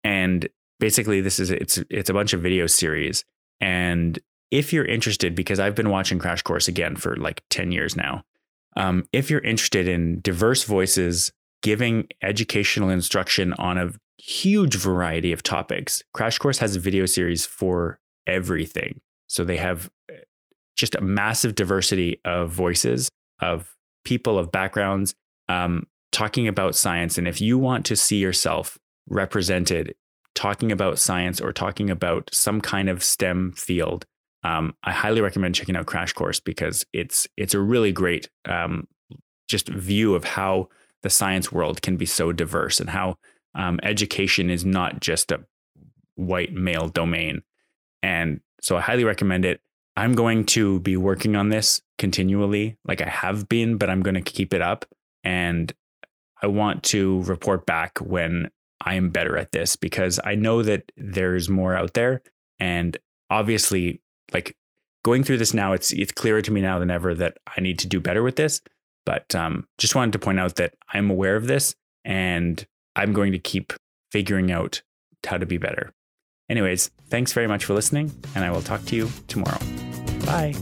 and 0.04 0.48
basically 0.78 1.20
this 1.20 1.38
is 1.40 1.50
it's 1.50 1.78
it's 1.90 2.10
a 2.10 2.14
bunch 2.14 2.32
of 2.32 2.40
video 2.40 2.66
series. 2.66 3.24
And 3.60 4.18
if 4.50 4.72
you're 4.72 4.86
interested, 4.86 5.34
because 5.34 5.60
I've 5.60 5.74
been 5.74 5.90
watching 5.90 6.18
Crash 6.18 6.42
Course 6.42 6.68
again 6.68 6.96
for 6.96 7.16
like 7.16 7.42
ten 7.50 7.72
years 7.72 7.96
now, 7.96 8.22
um, 8.78 9.04
if 9.12 9.28
you're 9.28 9.40
interested 9.40 9.88
in 9.88 10.20
diverse 10.22 10.62
voices 10.62 11.32
giving 11.62 12.06
educational 12.22 12.88
instruction 12.88 13.52
on 13.54 13.76
a 13.76 13.92
huge 14.18 14.76
variety 14.76 15.32
of 15.32 15.42
topics, 15.42 16.02
Crash 16.14 16.38
Course 16.38 16.58
has 16.58 16.76
a 16.76 16.80
video 16.80 17.04
series 17.04 17.44
for 17.44 17.98
everything. 18.26 19.00
So 19.26 19.44
they 19.44 19.56
have 19.56 19.90
eh, 20.08 20.14
just 20.76 20.94
a 20.94 21.00
massive 21.00 21.56
diversity 21.56 22.20
of 22.24 22.50
voices, 22.50 23.10
of 23.40 23.74
people, 24.04 24.38
of 24.38 24.52
backgrounds, 24.52 25.12
um, 25.48 25.86
talking 26.12 26.46
about 26.46 26.76
science. 26.76 27.18
And 27.18 27.26
if 27.26 27.40
you 27.40 27.58
want 27.58 27.84
to 27.86 27.96
see 27.96 28.18
yourself 28.18 28.78
represented 29.08 29.94
talking 30.34 30.70
about 30.70 31.00
science 31.00 31.40
or 31.40 31.52
talking 31.52 31.90
about 31.90 32.30
some 32.32 32.60
kind 32.60 32.88
of 32.88 33.02
STEM 33.02 33.52
field, 33.52 34.06
um, 34.44 34.74
I 34.84 34.92
highly 34.92 35.20
recommend 35.20 35.54
checking 35.54 35.76
out 35.76 35.86
Crash 35.86 36.12
Course 36.12 36.40
because 36.40 36.86
it's 36.92 37.26
it's 37.36 37.54
a 37.54 37.60
really 37.60 37.92
great 37.92 38.28
um, 38.44 38.86
just 39.48 39.68
view 39.68 40.14
of 40.14 40.24
how 40.24 40.68
the 41.02 41.10
science 41.10 41.50
world 41.50 41.82
can 41.82 41.96
be 41.96 42.06
so 42.06 42.32
diverse 42.32 42.80
and 42.80 42.90
how 42.90 43.16
um, 43.54 43.80
education 43.82 44.50
is 44.50 44.64
not 44.64 45.00
just 45.00 45.32
a 45.32 45.44
white 46.14 46.52
male 46.52 46.88
domain. 46.88 47.42
And 48.02 48.40
so 48.60 48.76
I 48.76 48.80
highly 48.80 49.04
recommend 49.04 49.44
it. 49.44 49.60
I'm 49.96 50.14
going 50.14 50.44
to 50.46 50.80
be 50.80 50.96
working 50.96 51.34
on 51.34 51.48
this 51.48 51.82
continually, 51.98 52.76
like 52.84 53.00
I 53.00 53.08
have 53.08 53.48
been, 53.48 53.76
but 53.78 53.90
I'm 53.90 54.02
going 54.02 54.14
to 54.14 54.20
keep 54.20 54.54
it 54.54 54.62
up. 54.62 54.84
And 55.24 55.72
I 56.40 56.46
want 56.46 56.84
to 56.84 57.22
report 57.22 57.66
back 57.66 57.98
when 57.98 58.50
I 58.80 58.94
am 58.94 59.10
better 59.10 59.36
at 59.36 59.50
this 59.50 59.74
because 59.74 60.20
I 60.22 60.36
know 60.36 60.62
that 60.62 60.92
there's 60.96 61.48
more 61.48 61.74
out 61.74 61.94
there. 61.94 62.22
And 62.60 62.96
obviously, 63.28 64.00
like 64.32 64.56
going 65.04 65.24
through 65.24 65.38
this 65.38 65.54
now, 65.54 65.72
it's 65.72 65.92
it's 65.92 66.12
clearer 66.12 66.42
to 66.42 66.50
me 66.50 66.60
now 66.60 66.78
than 66.78 66.90
ever 66.90 67.14
that 67.14 67.38
I 67.56 67.60
need 67.60 67.78
to 67.80 67.86
do 67.86 68.00
better 68.00 68.22
with 68.22 68.36
this. 68.36 68.60
But 69.06 69.34
um, 69.34 69.66
just 69.78 69.94
wanted 69.94 70.12
to 70.12 70.18
point 70.18 70.38
out 70.38 70.56
that 70.56 70.74
I'm 70.92 71.10
aware 71.10 71.36
of 71.36 71.46
this 71.46 71.74
and 72.04 72.66
I'm 72.94 73.12
going 73.12 73.32
to 73.32 73.38
keep 73.38 73.72
figuring 74.10 74.50
out 74.50 74.82
how 75.26 75.38
to 75.38 75.46
be 75.46 75.58
better. 75.58 75.92
Anyways, 76.48 76.90
thanks 77.08 77.32
very 77.32 77.46
much 77.46 77.64
for 77.64 77.74
listening, 77.74 78.10
and 78.34 78.44
I 78.44 78.50
will 78.50 78.62
talk 78.62 78.84
to 78.86 78.96
you 78.96 79.10
tomorrow. 79.28 79.58
Bye. 80.24 80.54